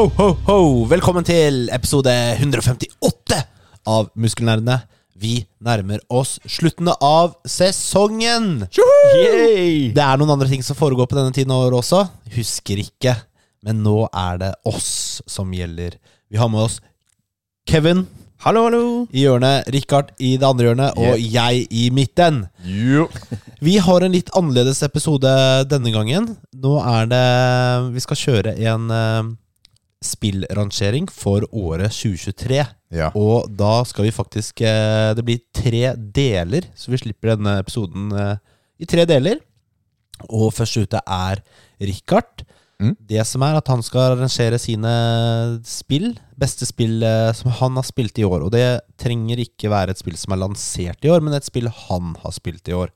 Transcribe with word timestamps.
Ho, 0.00 0.06
ho, 0.16 0.26
ho! 0.46 0.60
Velkommen 0.88 1.26
til 1.28 1.66
episode 1.76 2.08
158 2.08 3.36
av 3.84 4.06
Muskelnerdene. 4.16 4.78
Vi 5.12 5.42
nærmer 5.60 6.00
oss 6.08 6.38
sluttene 6.48 6.94
av 7.04 7.34
sesongen. 7.44 8.62
Yay! 8.80 9.90
Det 9.92 10.00
er 10.00 10.16
noen 10.16 10.32
andre 10.32 10.48
ting 10.48 10.64
som 10.64 10.78
foregår 10.78 11.04
på 11.10 11.18
denne 11.18 11.34
tiden 11.36 11.52
av 11.52 11.66
året 11.66 11.82
også. 11.82 12.00
Husker 12.32 12.80
ikke. 12.80 13.12
Men 13.60 13.82
nå 13.84 14.06
er 14.08 14.40
det 14.40 14.48
oss 14.70 15.20
som 15.28 15.52
gjelder. 15.52 15.98
Vi 16.32 16.40
har 16.40 16.48
med 16.48 16.62
oss 16.70 16.78
Kevin 17.68 18.06
Hallo, 18.40 18.64
hallo. 18.70 19.04
i 19.12 19.26
hjørnet, 19.26 19.68
Richard 19.76 20.14
i 20.16 20.32
det 20.40 20.48
andre 20.48 20.70
hjørnet 20.70 20.96
og 20.96 21.20
jeg 21.20 21.66
i 21.68 21.84
midten. 21.92 22.46
Vi 23.68 23.76
har 23.84 24.00
en 24.00 24.16
litt 24.16 24.32
annerledes 24.32 24.80
episode 24.88 25.36
denne 25.68 25.92
gangen. 25.92 26.32
Nå 26.56 26.78
er 26.80 27.12
det 27.12 27.22
Vi 27.92 28.06
skal 28.08 28.22
kjøre 28.24 28.56
en 28.72 28.88
uh, 28.88 29.36
spillrangering 30.00 31.08
for 31.12 31.44
året 31.52 31.92
2023. 31.92 32.62
Ja. 32.96 33.10
Og 33.18 33.50
da 33.52 33.82
skal 33.86 34.08
vi 34.08 34.14
faktisk 34.14 34.62
eh, 34.66 35.12
Det 35.14 35.24
blir 35.26 35.42
tre 35.54 35.92
deler, 35.94 36.66
så 36.74 36.90
vi 36.90 37.00
slipper 37.02 37.34
denne 37.34 37.58
episoden 37.60 38.08
eh, 38.16 38.38
i 38.80 38.88
tre 38.88 39.04
deler. 39.08 39.42
Og 40.28 40.50
først 40.56 40.80
ute 40.80 41.02
er 41.04 41.44
Richard. 41.80 42.46
Mm. 42.80 42.94
Det 42.96 43.20
som 43.28 43.44
er 43.44 43.58
at 43.58 43.68
han 43.68 43.84
skal 43.84 44.14
arrangere 44.14 44.58
sine 44.60 44.94
spill. 45.68 46.14
Beste 46.40 46.68
spill 46.68 47.04
eh, 47.04 47.28
som 47.36 47.52
han 47.60 47.76
har 47.76 47.86
spilt 47.86 48.18
i 48.18 48.24
år. 48.24 48.48
Og 48.48 48.54
det 48.56 48.80
trenger 49.00 49.44
ikke 49.44 49.72
være 49.72 49.92
et 49.92 50.00
spill 50.00 50.16
som 50.20 50.32
er 50.32 50.42
lansert 50.46 51.04
i 51.04 51.12
år, 51.12 51.20
men 51.24 51.36
et 51.36 51.48
spill 51.48 51.68
han 51.68 52.16
har 52.24 52.36
spilt 52.36 52.72
i 52.72 52.76
år. 52.76 52.92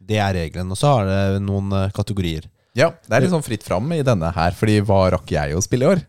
Det 0.00 0.20
er 0.22 0.36
regelen. 0.40 0.72
Og 0.72 0.80
så 0.80 0.96
har 0.96 1.08
det 1.10 1.44
noen 1.44 1.92
kategorier. 1.92 2.48
Ja, 2.76 2.90
det 3.04 3.12
er 3.12 3.24
litt 3.24 3.32
sånn 3.32 3.44
fritt 3.44 3.64
fram 3.64 3.88
i 3.96 4.04
denne 4.04 4.28
her, 4.36 4.52
fordi 4.56 4.82
hva 4.84 5.06
rakk 5.14 5.30
jeg 5.32 5.56
å 5.56 5.64
spille 5.64 5.84
i 5.84 5.92
år? 5.94 6.04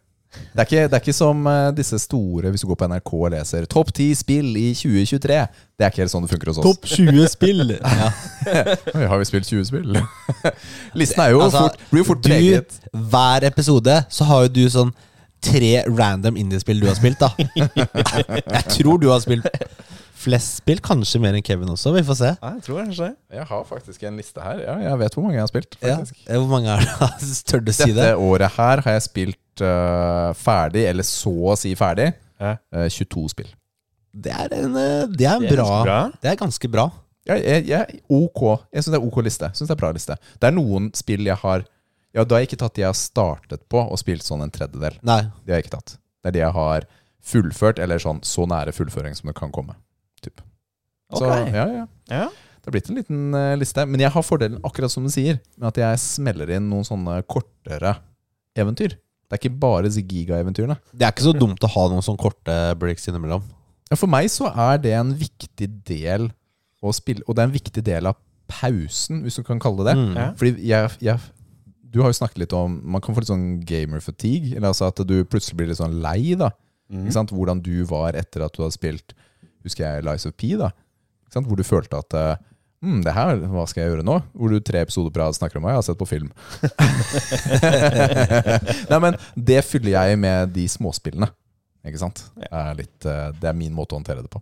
Det 0.57 0.63
er 0.63 0.67
ikke, 0.67 0.83
det 0.89 0.97
er 0.97 1.03
ikke 1.03 1.13
som 1.15 1.47
eh, 1.51 1.71
disse 1.77 1.99
store, 2.01 2.51
hvis 2.53 2.63
du 2.63 2.67
går 2.71 2.79
på 2.81 2.87
NRK 2.89 3.11
og 3.13 3.31
leser 3.33 3.65
'Topp 3.69 3.91
10 3.93 4.07
spill 4.17 4.55
i 4.57 4.71
2023'. 4.73 5.41
Det 5.77 5.85
er 5.85 5.91
ikke 5.91 6.01
helt 6.01 6.13
sånn 6.13 6.25
det 6.25 6.31
funker 6.31 6.51
hos 6.51 6.61
oss. 6.61 6.65
Topp 6.65 6.87
20 6.89 7.27
spill! 7.29 7.75
ja. 8.01 8.09
Oi, 8.95 9.03
har 9.05 9.21
vi 9.21 9.27
spilt 9.29 9.49
20 9.49 9.67
spill? 9.69 9.99
Listen 10.99 11.21
er 11.25 11.35
jo 11.35 11.43
Altså, 11.45 11.67
fort, 11.67 11.85
blir 11.91 12.01
jo 12.01 12.07
fort 12.09 12.23
Du, 12.23 12.31
preget. 12.31 12.79
hver 13.11 13.45
episode 13.51 13.99
så 14.09 14.29
har 14.31 14.47
jo 14.47 14.55
du 14.57 14.63
sånn 14.73 14.95
tre 15.43 15.83
random 15.85 16.39
indiespill 16.41 16.81
du 16.81 16.87
har 16.89 16.97
spilt, 16.97 17.21
da. 17.21 17.29
Jeg 18.57 18.63
tror 18.79 18.97
du 18.97 19.11
har 19.11 19.21
spilt 19.21 19.45
flest 20.17 20.61
spill, 20.61 20.79
kanskje 20.83 21.21
mer 21.21 21.37
enn 21.37 21.45
Kevin 21.45 21.69
også. 21.71 21.93
Vi 21.95 22.03
får 22.07 22.17
se. 22.19 22.29
Ja, 22.33 22.53
jeg 22.55 22.63
tror 22.65 22.79
kanskje. 22.81 23.09
Jeg 23.37 23.45
har 23.51 23.65
faktisk 23.69 24.05
en 24.09 24.17
liste 24.19 24.41
her. 24.43 24.63
Ja, 24.65 24.77
jeg 24.89 24.99
vet 25.03 25.17
hvor 25.17 25.27
mange 25.27 25.37
jeg 25.37 25.45
har 25.45 25.51
spilt. 25.51 25.77
Ja. 25.85 25.97
Hvor 26.33 26.49
mange 26.51 26.73
er 26.73 26.83
det? 26.87 27.27
Tør 27.47 27.61
du 27.63 27.71
si 27.75 27.91
Dette 27.91 28.15
året 28.17 28.57
her 28.57 28.81
har 28.85 28.97
jeg 28.97 29.05
spilt 29.05 29.37
øh, 29.65 30.33
ferdig, 30.37 30.85
eller 30.89 31.05
så 31.07 31.33
å 31.53 31.55
si 31.59 31.73
ferdig, 31.75 32.11
Ja. 32.39 32.55
øh, 32.73 32.87
22 32.89 33.29
spill. 33.33 33.49
Det 34.17 34.31
er 34.33 34.53
en, 34.57 34.75
eh, 34.75 35.05
det 35.07 35.27
er 35.27 35.35
en 35.35 35.41
Det 35.45 35.51
er 35.51 35.55
bra, 35.55 35.83
bra. 35.83 35.99
Det 36.21 36.31
er 36.31 36.35
ganske 36.39 36.69
bra. 36.71 36.87
Jeg, 37.27 37.43
jeg, 37.43 37.65
jeg, 37.67 38.01
ok. 38.09 38.41
Jeg 38.73 38.83
syns 38.83 38.93
det 38.93 38.99
er 39.01 39.07
ok 39.07 39.17
liste. 39.25 39.49
Synes 39.53 39.67
det 39.67 39.75
er 39.75 39.81
bra 39.81 39.91
liste. 39.91 40.15
Det 40.39 40.47
er 40.47 40.55
noen 40.55 40.91
spill 40.95 41.25
jeg 41.27 41.35
har 41.43 41.65
Ja, 42.15 42.23
da 42.23 42.35
har 42.35 42.41
jeg 42.41 42.47
ikke 42.47 42.61
tatt 42.63 42.73
de 42.77 42.81
jeg 42.81 42.87
har 42.87 42.97
startet 42.97 43.65
på 43.69 43.77
og 43.83 43.99
spilt 43.99 44.23
sånn 44.25 44.41
en 44.41 44.49
tredjedel. 44.49 44.95
Nei. 45.05 45.19
Det 45.45 45.51
har 45.51 45.59
jeg 45.59 45.65
ikke 45.67 45.75
tatt. 45.75 45.97
Det 46.23 46.31
er 46.31 46.35
de 46.37 46.39
jeg 46.39 46.55
har 46.55 46.85
fullført, 47.27 47.79
eller 47.83 47.99
sånn 48.01 48.21
så 48.25 48.47
nære 48.47 48.73
fullføring 48.73 49.13
som 49.13 49.27
det 49.29 49.35
kan 49.37 49.51
komme. 49.53 49.75
Typ. 50.23 50.41
Så 51.13 51.27
ja, 51.27 51.65
ja. 51.67 51.83
Ja. 52.09 52.29
Det 52.31 52.71
har 52.71 52.75
blitt 52.75 52.89
en 52.89 52.97
liten 52.99 53.35
uh, 53.35 53.53
liste. 53.59 53.85
Men 53.85 54.01
jeg 54.01 54.11
har 54.15 54.23
fordelen, 54.25 54.57
akkurat 54.65 54.91
som 54.91 55.05
du 55.05 55.11
sier, 55.13 55.37
med 55.59 55.67
at 55.69 55.77
jeg 55.83 55.99
smeller 56.03 56.49
inn 56.57 56.65
noen 56.71 56.87
sånne 56.87 57.19
kortere 57.29 57.97
eventyr. 58.57 58.97
Det 59.27 59.35
er 59.35 59.41
ikke 59.41 59.59
bare 59.59 59.83
disse 59.87 60.03
gigaeventyrene. 60.07 60.77
Det 60.95 61.03
er 61.03 61.11
ikke 61.11 61.25
så 61.27 61.33
dumt 61.35 61.63
å 61.63 61.69
ha 61.73 61.87
noen 61.91 62.05
sånne 62.05 62.21
korte 62.21 62.57
breaks 62.79 63.07
innimellom. 63.09 63.43
Ja, 63.91 63.97
For 63.99 64.07
meg 64.11 64.29
så 64.31 64.47
er 64.51 64.77
det 64.83 64.93
en 64.95 65.13
viktig 65.19 65.67
del 65.87 66.29
å 66.83 66.93
spille, 66.95 67.23
og 67.27 67.35
det 67.35 67.43
er 67.43 67.49
en 67.49 67.55
viktig 67.57 67.83
del 67.83 68.07
av 68.07 68.15
pausen, 68.47 69.23
hvis 69.25 69.35
du 69.39 69.43
kan 69.43 69.59
kalle 69.59 69.83
det 69.83 69.91
det. 69.91 69.97
Mm. 69.99 70.13
Ja. 70.15 70.27
Fordi 70.39 70.69
jeg, 70.69 70.93
jeg 71.03 71.19
Du 71.91 72.01
har 72.03 72.11
jo 72.11 72.17
snakket 72.19 72.37
litt 72.43 72.53
om 72.53 72.81
Man 72.83 73.01
kan 73.01 73.15
få 73.15 73.21
litt 73.23 73.31
sånn 73.31 73.59
gamer 73.67 73.99
fatigue. 74.03 74.55
Eller 74.55 74.69
altså 74.69 74.87
at 74.91 74.99
du 75.07 75.17
plutselig 75.25 75.57
blir 75.59 75.67
litt 75.71 75.79
sånn 75.81 75.99
lei. 76.03 76.35
da 76.39 76.51
Mm. 76.87 77.01
Ikke 77.03 77.17
sant? 77.17 77.31
Hvordan 77.35 77.59
du 77.59 77.83
var 77.83 78.15
etter 78.15 78.45
at 78.45 78.53
du 78.55 78.61
hadde 78.63 78.71
spilt 78.77 79.11
Husker 79.65 79.83
jeg 79.83 80.05
Lies 80.07 80.25
of 80.29 80.37
P. 80.39 80.53
da 80.55 80.69
Ikke 80.71 81.33
sant? 81.35 81.47
Hvor 81.49 81.59
du 81.59 81.63
følte 81.67 81.99
at 81.99 82.15
eh, 82.15 82.37
mm, 82.83 83.01
det 83.05 83.15
her, 83.15 83.43
hva 83.51 83.65
skal 83.69 83.83
jeg 83.83 83.93
gjøre 83.93 84.07
nå? 84.07 84.19
Hvor 84.33 84.53
du 84.53 84.59
tre 84.61 84.83
episoder 84.85 85.13
på 85.13 85.21
rad 85.21 85.37
snakker 85.37 85.59
om 85.59 85.67
hva 85.67 85.75
jeg 85.75 85.81
har 85.81 85.87
sett 85.87 86.01
på 86.01 86.09
film. 86.09 86.31
Nei, 88.91 88.99
men 89.03 89.17
det 89.35 89.61
fyller 89.67 89.95
jeg 89.95 90.19
med 90.21 90.53
de 90.55 90.67
småspillene. 90.71 91.29
Ikke 91.87 92.01
sant? 92.01 92.25
Det 92.35 92.49
er, 92.51 92.73
litt, 92.77 93.07
eh, 93.07 93.29
det 93.39 93.49
er 93.49 93.57
min 93.57 93.75
måte 93.75 93.95
å 93.95 94.01
håndtere 94.01 94.23
det 94.25 94.31
på. 94.33 94.41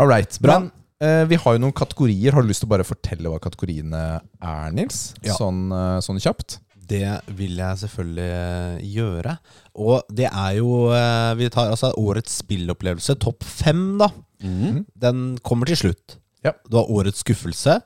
All 0.00 0.08
right. 0.08 0.32
Bra. 0.40 0.58
Men 0.58 0.70
eh, 1.04 1.24
vi 1.28 1.38
har 1.40 1.56
jo 1.56 1.62
noen 1.62 1.76
kategorier. 1.76 2.34
Har 2.34 2.44
du 2.44 2.50
lyst 2.50 2.64
til 2.64 2.70
å 2.70 2.74
bare 2.74 2.88
fortelle 2.88 3.32
hva 3.32 3.40
kategoriene 3.42 4.02
er, 4.20 4.74
Nils? 4.76 5.10
Ja. 5.24 5.36
Sånn, 5.38 5.68
eh, 5.74 5.98
sånn 6.04 6.20
kjapt? 6.22 6.60
Det 6.90 7.06
vil 7.38 7.60
jeg 7.60 7.82
selvfølgelig 7.84 8.30
eh, 8.36 8.86
gjøre. 8.96 9.36
Og 9.80 10.08
det 10.10 10.26
er 10.26 10.56
jo 10.58 10.90
Vi 11.38 11.46
tar 11.54 11.70
altså 11.70 11.92
årets 12.00 12.40
spillopplevelse, 12.42 13.14
topp 13.22 13.46
fem, 13.46 13.84
da. 14.00 14.10
Mm. 14.42 14.82
Den 14.98 15.22
kommer 15.46 15.70
til 15.70 15.78
slutt. 15.84 16.19
Ja. 16.46 16.54
Du 16.68 16.78
har 16.78 16.90
årets 16.90 17.20
skuffelse, 17.24 17.80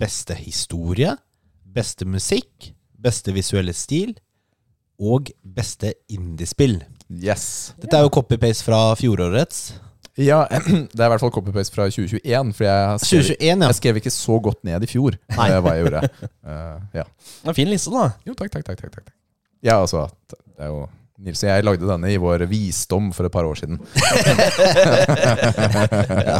beste 0.00 0.36
historie, 0.38 1.12
beste 1.64 2.06
musikk, 2.08 2.72
beste 3.00 3.34
visuelle 3.36 3.74
stil 3.76 4.14
og 5.00 5.30
beste 5.44 5.94
indiespill. 6.12 6.80
Yes. 7.10 7.74
Dette 7.80 7.98
er 7.98 8.06
jo 8.06 8.12
copy-paste 8.14 8.66
fra 8.66 8.80
fjorårets. 8.98 9.70
Ja, 10.20 10.42
det 10.92 11.00
er 11.00 11.08
i 11.08 11.12
hvert 11.12 11.22
fall 11.22 11.32
copy-paste 11.34 11.74
fra 11.74 11.88
2021. 11.88 12.54
For 12.56 12.68
jeg 12.68 13.00
skrev, 13.04 13.24
2021, 13.24 13.48
ja. 13.48 13.66
jeg 13.66 13.78
skrev 13.80 14.00
ikke 14.00 14.14
så 14.14 14.38
godt 14.44 14.64
ned 14.68 14.84
i 14.84 14.90
fjor 14.90 15.16
Nei. 15.36 15.48
eh, 15.52 15.60
hva 15.64 15.74
jeg 15.76 15.86
gjorde. 15.86 16.28
Uh, 16.44 16.78
ja. 17.00 17.04
Det 17.04 17.48
er 17.48 17.54
en 17.54 17.58
fin 17.58 17.72
liste, 17.72 17.92
da. 17.94 18.10
Jo, 18.28 18.36
takk, 18.38 18.52
takk, 18.56 18.66
takk, 18.68 18.80
takk, 18.84 18.96
takk. 19.00 19.12
Ja, 19.60 19.80
altså 19.80 20.06
Det 20.30 20.64
er 20.64 20.72
jo 20.72 20.86
Nils 21.20 21.42
og 21.44 21.50
jeg 21.50 21.64
lagde 21.66 21.84
denne 21.84 22.08
i 22.08 22.16
vår 22.20 22.46
visdom 22.48 23.10
for 23.12 23.28
et 23.28 23.34
par 23.34 23.44
år 23.44 23.58
siden. 23.60 23.76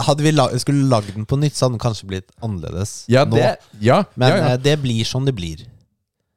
Hadde 0.07 0.25
vi 0.25 0.33
la 0.33 0.47
skulle 0.63 0.89
lagd 0.89 1.13
den 1.13 1.27
på 1.29 1.37
nytt, 1.37 1.57
så 1.57 1.67
hadde 1.67 1.77
den 1.77 1.83
kanskje 1.83 2.09
blitt 2.09 2.31
annerledes 2.41 3.05
Ja, 3.13 3.27
nå. 3.29 3.37
det, 3.37 3.51
ja, 3.85 3.99
Men 4.15 4.33
ja, 4.33 4.39
eh, 4.55 4.61
det 4.65 4.79
blir 4.81 5.05
som 5.05 5.29
det 5.29 5.35
blir. 5.37 5.67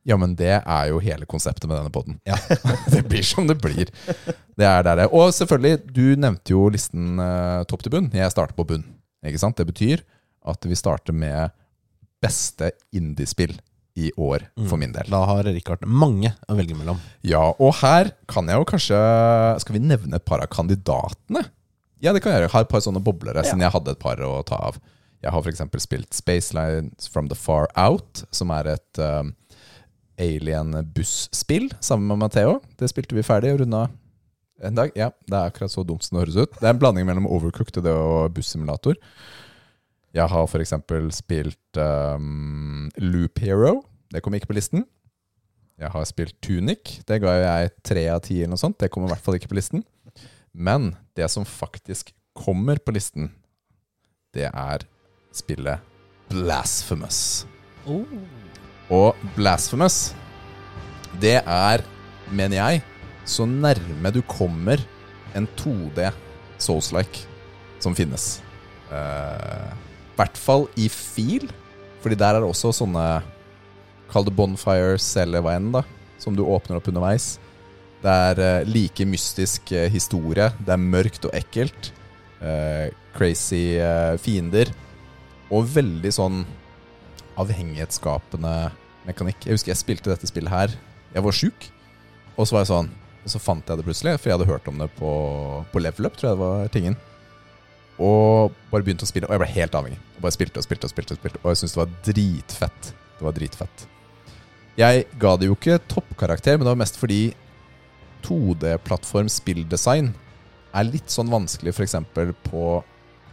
ja, 0.04 0.18
men 0.20 0.36
det 0.36 0.58
er 0.60 0.90
jo 0.92 1.00
hele 1.00 1.26
konseptet 1.30 1.70
med 1.72 1.80
denne 1.80 1.94
poden. 1.94 2.20
Ja. 2.28 2.36
det 2.92 3.06
blir 3.08 3.24
som 3.24 3.48
det 3.48 3.56
blir. 3.64 3.88
Det 4.60 4.68
er 4.68 4.84
der 4.84 5.00
det 5.04 5.08
Og 5.16 5.32
selvfølgelig, 5.34 5.80
du 5.96 6.16
nevnte 6.20 6.52
jo 6.52 6.68
listen 6.74 7.16
uh, 7.24 7.64
topp 7.64 7.84
til 7.86 7.92
bunn. 7.96 8.12
Jeg 8.12 8.32
starter 8.36 8.56
på 8.58 8.68
bunn. 8.68 8.84
Ikke 9.24 9.40
sant? 9.40 9.56
Det 9.56 9.70
betyr 9.72 10.04
at 10.52 10.68
vi 10.68 10.76
starter 10.76 11.16
med 11.16 11.56
beste 12.24 12.72
indiespill 12.92 13.56
i 13.96 14.10
år, 14.18 14.48
for 14.70 14.80
min 14.82 14.94
del. 14.94 15.10
Da 15.14 15.20
har 15.30 15.46
Rikard 15.46 15.84
mange 15.86 16.32
å 16.50 16.56
velge 16.58 16.78
mellom. 16.78 16.98
Ja, 17.22 17.44
og 17.62 17.76
her 17.84 18.10
kan 18.30 18.50
jeg 18.50 18.58
jo 18.58 18.66
kanskje 18.66 18.98
Skal 19.62 19.76
vi 19.78 19.84
nevne 19.84 20.18
et 20.18 20.26
par 20.26 20.42
av 20.42 20.50
kandidatene? 20.54 21.44
Ja, 22.04 22.12
det 22.12 22.24
kan 22.24 22.34
jeg 22.34 22.42
gjøre. 22.42 22.50
Jeg 22.50 22.56
har 22.56 22.66
et 22.66 22.74
par 22.74 22.84
sånne 22.84 23.04
boblere, 23.04 23.46
siden 23.46 23.64
jeg 23.64 23.74
hadde 23.76 23.94
et 23.94 24.02
par 24.02 24.20
å 24.26 24.34
ta 24.48 24.58
av. 24.72 24.80
Jeg 25.24 25.32
har 25.32 25.46
f.eks. 25.46 25.62
spilt 25.86 26.18
Space 26.18 26.52
Lines 26.58 27.08
From 27.08 27.30
The 27.32 27.38
Far 27.40 27.70
Out, 27.80 28.26
som 28.36 28.52
er 28.52 28.74
et 28.74 29.00
um, 29.00 29.32
alien-busspill 30.20 31.70
sammen 31.80 32.10
med 32.10 32.26
Matheo. 32.26 32.58
Det 32.76 32.90
spilte 32.92 33.16
vi 33.16 33.24
ferdig 33.24 33.54
og 33.54 33.62
runda 33.64 33.86
en 34.64 34.76
dag. 34.76 34.92
Ja, 35.00 35.14
det 35.30 35.38
er 35.38 35.48
akkurat 35.48 35.72
så 35.72 35.86
dumt 35.88 36.04
som 36.04 36.18
det 36.18 36.26
høres 36.26 36.42
ut. 36.42 36.60
Det 36.60 36.68
er 36.68 36.76
en 36.76 36.82
blanding 36.82 37.08
mellom 37.08 37.30
Overcooked 37.30 37.80
og 37.80 37.88
det 37.88 37.96
og 37.96 38.36
bussimulator. 38.36 39.00
Jeg 40.14 40.30
har 40.30 40.46
f.eks. 40.46 40.74
spilt 41.18 41.80
um, 41.82 42.90
Loop 43.02 43.40
Hero. 43.42 43.80
Det 44.14 44.22
kom 44.22 44.36
ikke 44.38 44.52
på 44.52 44.58
listen. 44.60 44.84
Jeg 45.82 45.90
har 45.90 46.04
spilt 46.06 46.36
Tunic. 46.46 47.00
Det 47.08 47.18
ga 47.24 47.34
jeg 47.40 47.72
tre 47.82 48.04
av 48.14 48.22
ti 48.22 48.38
eller 48.44 48.54
noe 48.54 48.62
sånt. 48.62 48.78
Det 48.78 48.92
kommer 48.94 49.10
i 49.10 49.14
hvert 49.16 49.26
fall 49.26 49.40
ikke 49.40 49.50
på 49.50 49.58
listen. 49.58 49.82
Men 50.54 50.92
det 51.18 51.32
som 51.34 51.48
faktisk 51.50 52.14
kommer 52.38 52.78
på 52.78 52.94
listen, 52.94 53.32
det 54.38 54.52
er 54.52 54.86
spillet 55.34 55.82
Blasphemous. 56.30 57.48
Og 58.94 59.18
Blasphemous, 59.34 60.14
det 61.22 61.40
er, 61.42 61.82
mener 62.30 62.60
jeg, 62.60 62.84
så 63.26 63.50
nærme 63.50 64.14
du 64.14 64.22
kommer 64.30 64.78
en 65.34 65.50
2D 65.58 66.12
Souls-like 66.62 67.26
som 67.82 67.98
finnes. 67.98 68.44
I 68.94 69.83
hvert 70.18 70.40
fall 70.40 70.68
i 70.80 70.90
feel, 70.92 71.48
fordi 72.04 72.18
der 72.20 72.36
er 72.36 72.44
det 72.44 72.50
også 72.50 72.74
sånne 72.84 73.06
Kall 74.14 74.28
det 74.28 74.36
bonfires 74.38 75.08
eller 75.18 75.42
hva 75.42 75.56
enn, 75.58 75.72
da. 75.74 75.80
Som 76.22 76.36
du 76.38 76.44
åpner 76.46 76.78
opp 76.78 76.86
underveis. 76.92 77.40
Det 78.04 78.12
er 78.12 78.42
eh, 78.44 78.68
like 78.70 79.08
mystisk 79.10 79.72
eh, 79.74 79.88
historie. 79.90 80.52
Det 80.60 80.76
er 80.76 80.82
mørkt 80.82 81.26
og 81.26 81.34
ekkelt. 81.34 81.90
Eh, 82.44 82.92
crazy 83.16 83.80
eh, 83.82 84.14
fiender. 84.22 84.70
Og 85.50 85.66
veldig 85.74 86.12
sånn 86.14 86.44
avhengighetsskapende 87.42 88.54
mekanikk. 89.08 89.48
Jeg 89.48 89.58
husker 89.58 89.74
jeg 89.74 89.82
spilte 89.82 90.12
dette 90.12 90.30
spillet 90.30 90.54
her. 90.54 90.76
Jeg 91.16 91.26
var 91.26 91.40
sjuk. 91.40 91.70
Og 92.36 92.46
så 92.46 92.56
var 92.56 92.64
jeg 92.64 92.72
sånn 92.72 92.88
Og 93.24 93.32
så 93.32 93.40
fant 93.40 93.68
jeg 93.70 93.80
det 93.80 93.86
plutselig, 93.88 94.18
for 94.20 94.30
jeg 94.30 94.36
hadde 94.36 94.50
hørt 94.50 94.66
om 94.68 94.80
det 94.82 94.90
på, 94.98 95.10
på 95.72 95.80
Level 95.80 96.10
Up, 96.10 96.18
tror 96.20 96.30
jeg 96.30 96.36
det 96.36 96.44
var 96.44 96.72
tingen. 96.74 96.98
Og 98.02 98.54
bare 98.72 98.86
begynte 98.86 99.06
å 99.06 99.10
spille, 99.10 99.28
og 99.30 99.36
jeg 99.36 99.44
ble 99.44 99.52
helt 99.54 99.76
avhengig. 99.78 100.00
Og 100.16 100.26
bare 100.26 100.36
spilte 100.36 100.62
og 100.62 100.66
spilte 100.66 100.88
og 100.88 100.94
spilte. 100.94 101.16
Og 101.16 101.22
spilte 101.22 101.42
Og 101.44 101.52
jeg 101.52 101.62
syntes 101.62 101.76
det 101.76 101.82
var 101.84 101.94
dritfett. 102.08 102.90
Det 103.20 103.28
var 103.28 103.38
dritfett. 103.38 103.86
Jeg 104.80 105.06
ga 105.22 105.36
det 105.38 105.50
jo 105.50 105.58
ikke 105.58 105.78
toppkarakter, 105.92 106.58
men 106.58 106.66
det 106.66 106.72
var 106.72 106.82
mest 106.82 106.98
fordi 106.98 107.22
2D-plattform 108.26 109.30
spilldesign 109.30 110.14
er 110.74 110.88
litt 110.90 111.12
sånn 111.14 111.30
vanskelig 111.30 111.76
f.eks. 111.76 112.00
på 112.48 112.64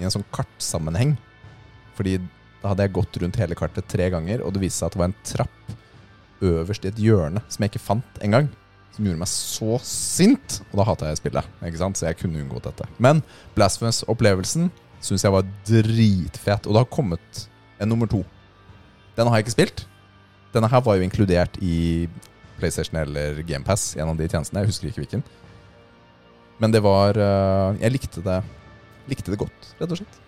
i 0.00 0.04
en 0.04 0.12
sånn 0.12 0.26
kartsammenheng. 0.34 1.14
Fordi 1.96 2.18
da 2.60 2.74
hadde 2.74 2.84
jeg 2.84 2.96
gått 2.98 3.18
rundt 3.22 3.40
hele 3.40 3.56
kartet 3.56 3.88
tre 3.88 4.10
ganger, 4.12 4.44
og 4.44 4.52
det 4.52 4.66
viste 4.66 4.82
seg 4.82 4.90
at 4.90 4.96
det 4.96 5.00
var 5.00 5.10
en 5.10 5.22
trapp 5.24 5.76
øverst 6.44 6.84
i 6.84 6.90
et 6.90 7.00
hjørne 7.00 7.42
som 7.48 7.64
jeg 7.64 7.72
ikke 7.72 7.84
fant 7.84 8.20
engang. 8.24 8.50
Som 9.00 9.06
gjorde 9.08 9.22
meg 9.22 9.30
så 9.32 9.78
sint, 9.88 10.58
og 10.68 10.74
da 10.76 10.84
hata 10.84 11.06
jeg 11.08 11.16
spillet. 11.22 11.46
Ikke 11.64 11.78
sant? 11.80 11.96
Så 11.96 12.04
jeg 12.04 12.18
kunne 12.20 12.42
unngått 12.42 12.66
dette. 12.68 12.84
Men 13.00 13.22
Blasphemous-opplevelsen 13.56 14.66
syns 15.00 15.24
jeg 15.24 15.32
var 15.32 15.46
dritfet. 15.64 16.68
Og 16.68 16.76
det 16.76 16.82
har 16.82 16.90
kommet 16.92 17.46
en 17.80 17.88
nummer 17.88 18.10
to. 18.12 18.20
Den 19.16 19.30
har 19.30 19.40
jeg 19.40 19.46
ikke 19.46 19.54
spilt. 19.56 19.86
Denne 20.52 20.68
her 20.68 20.84
var 20.84 20.98
jo 21.00 21.06
inkludert 21.08 21.56
i 21.64 22.04
PlayStation 22.60 23.00
eller 23.00 23.40
GamePass, 23.48 23.94
en 23.96 24.12
av 24.12 24.20
de 24.20 24.28
tjenestene. 24.28 24.60
Jeg 24.66 24.74
husker 24.74 24.90
ikke 24.90 25.06
hvilken. 25.06 25.24
Men 26.60 26.76
det 26.76 26.82
var 26.84 27.16
eh, 27.16 27.78
Jeg 27.80 27.94
likte 27.94 28.20
det 28.20 28.42
Likte 29.08 29.32
det 29.32 29.40
godt, 29.40 29.70
rett 29.80 29.96
og 29.96 29.96
slett. 30.02 30.18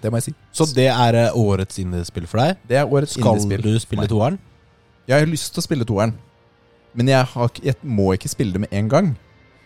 Det 0.00 0.10
må 0.10 0.18
jeg 0.18 0.30
si. 0.30 0.32
Så 0.56 0.64
det 0.72 0.88
er 0.88 1.18
eh, 1.20 1.36
årets 1.36 1.76
indiespill 1.84 2.24
for 2.26 2.40
deg? 2.40 2.64
Det 2.66 2.80
er 2.80 2.88
årets 2.88 3.12
Skal 3.20 3.36
indiespill. 3.36 3.76
du 3.76 3.84
spille 3.84 4.08
toeren? 4.10 4.40
Jeg 5.06 5.20
har 5.20 5.28
lyst 5.28 5.52
til 5.52 5.60
å 5.60 5.66
spille 5.68 5.86
toeren, 5.86 6.16
men 6.94 7.08
jeg, 7.08 7.24
har, 7.32 7.50
jeg 7.62 7.76
må 7.82 8.10
ikke 8.14 8.30
spille 8.32 8.52
det 8.56 8.64
med 8.64 8.72
en 8.72 8.88
gang. 8.92 9.12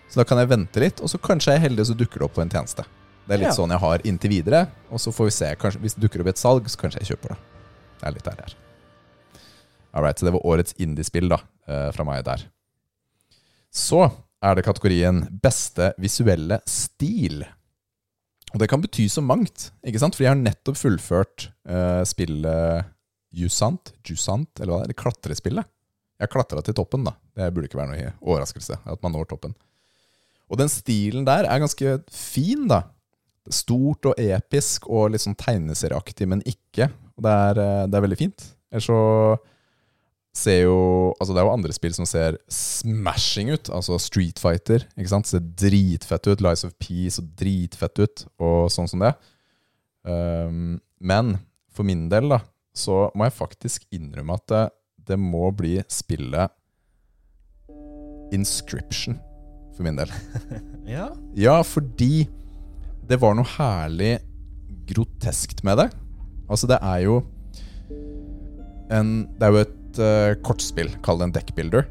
Så 0.08 0.20
da 0.20 0.25
kan 0.28 0.38
jeg 0.38 0.50
vente 0.52 0.82
litt, 0.82 1.00
og 1.02 1.11
så 1.11 1.19
kanskje 1.19 1.52
jeg 1.55 1.61
er 1.61 1.64
heldig, 1.69 1.87
så 1.88 1.96
dukker 1.99 2.23
det 2.23 2.28
opp 2.28 2.37
på 2.38 2.44
en 2.44 2.52
tjeneste. 2.52 2.84
Det 3.26 3.34
er 3.34 3.40
litt 3.43 3.50
Ja. 3.50 3.56
sånn 3.56 3.73
jeg 3.75 3.82
har 3.82 4.05
inntil 4.06 4.31
videre, 4.31 4.61
og 4.90 5.02
så 5.02 5.11
får 5.11 5.26
vi 5.26 5.34
se. 5.34 5.49
Kanskje, 5.58 5.81
hvis 5.82 5.96
det 5.96 6.05
dukker 6.06 6.23
opp 6.23 6.31
i 6.31 6.34
et 6.37 6.38
salg, 6.43 6.69
så 6.70 6.78
kanskje 6.78 7.02
jeg 7.02 7.11
kjøper 7.17 7.34
det. 7.34 7.38
Det 7.99 8.06
er 8.06 8.14
litt 8.14 8.28
der 8.28 8.37
jeg 8.38 8.46
er. 8.52 8.55
Alright, 9.96 10.19
så 10.20 10.28
det 10.28 10.34
var 10.37 10.46
årets 10.46 10.76
indiespill 10.78 11.28
da, 11.32 11.40
eh, 11.67 11.90
fra 11.96 12.05
meg 12.05 12.23
der. 12.25 12.44
Så 13.73 14.05
er 14.43 14.55
det 14.55 14.64
kategorien 14.67 15.25
beste 15.43 15.90
visuelle 15.99 16.61
stil. 16.69 17.43
Og 18.55 18.61
det 18.62 18.69
kan 18.70 18.81
bety 18.81 19.08
så 19.11 19.25
mangt, 19.25 19.70
ikke 19.84 19.99
sant? 19.99 20.14
For 20.14 20.23
jeg 20.23 20.31
har 20.32 20.38
nettopp 20.38 20.78
fullført 20.78 21.49
uh, 21.69 22.05
spillet 22.06 22.87
Jusant, 23.37 23.90
Jusant, 24.06 24.49
eller 24.61 24.70
hva 24.73 24.84
det 24.87 24.94
er, 24.94 25.00
klatrespillet. 25.02 25.67
Jeg 26.21 26.33
klatra 26.33 26.63
til 26.65 26.77
toppen, 26.77 27.05
da. 27.07 27.15
Det 27.37 27.53
burde 27.53 27.69
ikke 27.69 27.81
være 27.81 27.93
noe 27.93 28.13
overraskelse 28.25 28.79
at 28.85 29.03
man 29.05 29.13
når 29.17 29.29
toppen. 29.33 29.57
Og 30.47 30.61
den 30.61 30.71
stilen 30.71 31.27
der 31.27 31.49
er 31.49 31.63
ganske 31.63 31.99
fin, 32.13 32.67
da. 32.71 32.85
Stort 33.53 34.09
og 34.11 34.19
episk 34.19 34.89
og 34.91 35.13
litt 35.13 35.23
sånn 35.23 35.37
tegneserieaktig, 35.39 36.29
men 36.31 36.43
ikke. 36.49 36.89
Og 37.17 37.27
det 37.27 37.35
er, 37.51 37.61
eh, 37.63 37.85
det 37.91 37.99
er 37.99 38.07
veldig 38.07 38.19
fint. 38.19 38.49
Ellers 38.73 38.89
så 38.89 39.01
ser 40.37 40.67
jo 40.67 40.81
Altså, 41.17 41.33
det 41.33 41.41
er 41.41 41.47
jo 41.47 41.55
andre 41.55 41.73
spill 41.73 41.95
som 41.97 42.09
ser 42.09 42.37
smashing 42.53 43.53
ut. 43.55 43.71
Altså 43.73 43.99
Street 44.03 44.41
Fighter, 44.43 44.85
ikke 44.97 45.12
sant. 45.12 45.31
Ser 45.31 45.41
dritfett 45.41 46.27
ut. 46.29 46.43
Lies 46.45 46.65
of 46.67 46.75
Peace 46.79 47.23
og 47.23 47.31
dritfett 47.39 48.03
ut, 48.03 48.27
og 48.43 48.69
sånn 48.73 48.91
som 48.91 49.01
det. 49.05 49.15
Um, 50.07 50.77
men 51.01 51.39
for 51.73 51.89
min 51.89 52.07
del, 52.12 52.29
da, 52.31 52.41
så 52.77 53.07
må 53.17 53.27
jeg 53.27 53.39
faktisk 53.39 53.87
innrømme 53.95 54.37
at 54.37 54.75
det, 55.08 55.19
må 55.20 55.50
bli 55.56 55.79
spillet 55.93 56.53
Inscription, 58.35 59.20
for 59.76 59.87
min 59.87 60.00
del. 60.00 60.12
Ja. 60.87 61.08
Ja, 61.35 61.56
fordi 61.67 62.29
det 63.11 63.17
var 63.19 63.35
noe 63.35 63.49
herlig 63.56 64.20
groteskt 64.87 65.64
med 65.67 65.81
det. 65.81 65.88
Altså, 66.47 66.69
det 66.70 66.79
er 66.79 67.00
jo 67.03 67.17
en 68.94 69.26
Det 69.35 69.43
er 69.43 69.50
jo 69.50 69.62
et 69.64 69.99
uh, 69.99 70.37
kortspill, 70.47 70.93
kall 71.03 71.19
det 71.19 71.26
en 71.26 71.35
deckbuilder. 71.35 71.88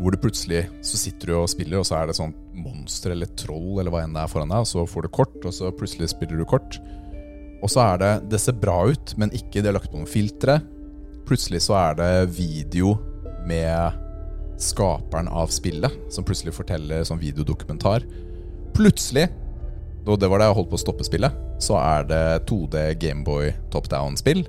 Hvor 0.00 0.10
du 0.10 0.18
plutselig 0.18 0.64
så 0.86 0.98
sitter 0.98 1.30
du 1.30 1.36
og 1.38 1.50
spiller, 1.52 1.78
og 1.78 1.86
så 1.86 2.00
er 2.00 2.10
det 2.10 2.16
sånn 2.18 2.34
monster 2.58 3.14
eller 3.14 3.30
troll 3.38 3.78
eller 3.78 3.92
hva 3.92 4.02
enn 4.02 4.16
det 4.16 4.24
er 4.24 4.32
foran 4.32 4.50
deg, 4.50 4.64
og 4.64 4.70
så 4.70 4.82
får 4.88 5.06
du 5.06 5.12
kort, 5.14 5.38
og 5.44 5.54
så 5.54 5.70
plutselig 5.70 6.10
spiller 6.10 6.40
du 6.40 6.46
kort. 6.48 6.80
Og 7.60 7.70
så 7.70 7.84
er 7.84 8.00
det 8.00 8.12
Det 8.32 8.40
ser 8.40 8.58
bra 8.58 8.80
ut, 8.88 9.14
men 9.20 9.30
ikke 9.36 9.60
det 9.60 9.70
er 9.70 9.76
lagt 9.76 9.92
på 9.92 10.00
noen 10.00 10.10
filtre. 10.10 10.58
Plutselig 11.30 11.60
så 11.62 11.76
er 11.78 11.92
det 11.94 12.32
video 12.34 12.96
med 13.46 13.94
skaperen 14.58 15.28
av 15.30 15.52
spillet, 15.54 15.92
som 16.10 16.24
plutselig 16.26 16.56
forteller 16.56 17.04
sånn 17.06 17.20
videodokumentar. 17.20 18.02
Plutselig, 18.74 19.28
og 20.08 20.18
det 20.18 20.26
var 20.26 20.40
da 20.42 20.48
jeg 20.48 20.56
holdt 20.58 20.72
på 20.72 20.78
å 20.80 20.82
stoppe 20.82 21.06
spillet, 21.06 21.36
så 21.62 21.76
er 21.78 22.08
det 22.10 22.24
2D 22.50 22.82
Gameboy 22.98 23.52
top 23.70 23.86
down-spill. 23.92 24.42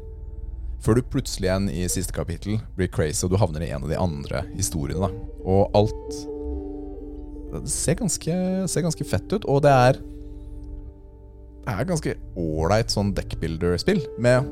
Før 0.82 0.98
du 0.98 1.04
plutselig 1.06 1.52
igjen 1.52 1.68
i 1.70 1.84
siste 1.86 2.16
kapittel 2.16 2.58
blir 2.80 2.90
crazy, 2.90 3.28
og 3.28 3.36
du 3.36 3.38
havner 3.38 3.68
i 3.68 3.70
en 3.76 3.86
av 3.86 3.94
de 3.94 4.00
andre 4.02 4.42
historiene. 4.56 5.06
Da. 5.06 5.38
Og 5.46 5.78
alt 5.78 6.22
Det 7.52 7.68
ser 7.68 8.00
ganske, 8.00 8.40
ser 8.72 8.88
ganske 8.88 9.06
fett 9.06 9.34
ut, 9.36 9.46
og 9.46 9.62
det 9.68 9.76
er 9.76 10.02
Det 11.62 11.78
er 11.78 11.86
ganske 11.86 12.18
ålreit 12.42 12.90
sånn 12.90 13.14
deckbuilder-spill, 13.14 14.02
med 14.18 14.50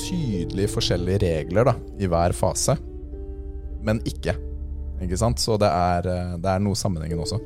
tydelig 0.00 0.68
forskjellige 0.72 1.22
regler 1.24 1.70
da, 1.70 1.74
i 2.00 2.08
hver 2.10 2.34
fase, 2.36 2.76
men 3.86 4.00
ikke. 4.08 4.34
Ikke 5.00 5.18
sant? 5.20 5.40
Så 5.40 5.56
det 5.60 5.68
er, 5.70 6.06
eh, 6.08 6.36
det 6.40 6.50
er 6.52 6.62
noe 6.62 6.78
sammenhengen 6.78 7.22
også. 7.22 7.40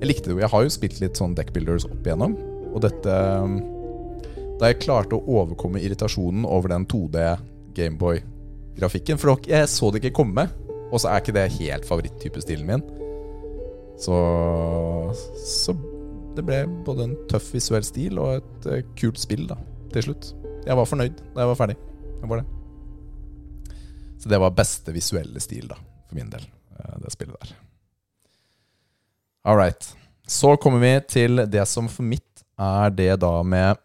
Jeg 0.00 0.08
likte 0.08 0.30
det 0.30 0.36
jo. 0.36 0.42
Jeg 0.44 0.52
har 0.52 0.64
jo 0.64 0.72
spilt 0.72 1.00
litt 1.02 1.20
sånn 1.20 1.36
deckbuilders 1.36 1.86
opp 1.88 2.00
igjennom, 2.04 2.38
og 2.70 2.80
dette 2.86 3.18
Da 4.60 4.68
jeg 4.68 4.82
klarte 4.82 5.16
å 5.16 5.24
overkomme 5.24 5.80
irritasjonen 5.80 6.44
over 6.44 6.68
den 6.68 6.84
2D 6.84 7.16
Gameboy-grafikken 7.72 9.16
For 9.16 9.40
jeg 9.48 9.70
så 9.72 9.88
det 9.88 10.02
ikke 10.02 10.18
komme, 10.18 10.50
og 10.92 11.00
så 11.00 11.08
er 11.08 11.22
ikke 11.22 11.32
det 11.32 11.46
helt 11.56 11.86
favoritttypestilen 11.88 12.66
min. 12.68 12.84
Så 13.96 14.18
Så 15.40 15.76
det 16.36 16.44
ble 16.44 16.60
både 16.84 17.08
en 17.08 17.16
tøff 17.30 17.48
visuell 17.54 17.84
stil 17.84 18.20
og 18.22 18.36
et 18.38 18.68
eh, 18.70 18.84
kult 19.00 19.18
spill, 19.18 19.48
da, 19.48 19.56
til 19.94 20.10
slutt. 20.10 20.34
Jeg 20.66 20.76
var 20.76 20.86
fornøyd 20.86 21.16
da 21.34 21.42
jeg 21.42 21.50
var 21.50 21.58
ferdig. 21.58 21.76
Jeg 22.20 22.28
var 22.28 22.42
det. 22.42 23.74
Så 24.20 24.28
det 24.28 24.40
var 24.40 24.52
beste 24.52 24.92
visuelle 24.92 25.40
stil, 25.40 25.68
da, 25.70 25.78
for 26.08 26.18
min 26.18 26.28
del, 26.32 26.44
eh, 26.76 26.96
det 27.00 27.12
spillet 27.14 27.36
der. 27.40 27.54
All 29.48 29.56
right. 29.56 29.94
Så 30.28 30.56
kommer 30.60 30.82
vi 30.82 30.92
til 31.08 31.46
det 31.48 31.64
som 31.68 31.88
for 31.88 32.04
mitt 32.04 32.44
er 32.60 32.92
det 32.92 33.14
da 33.22 33.40
med 33.42 33.80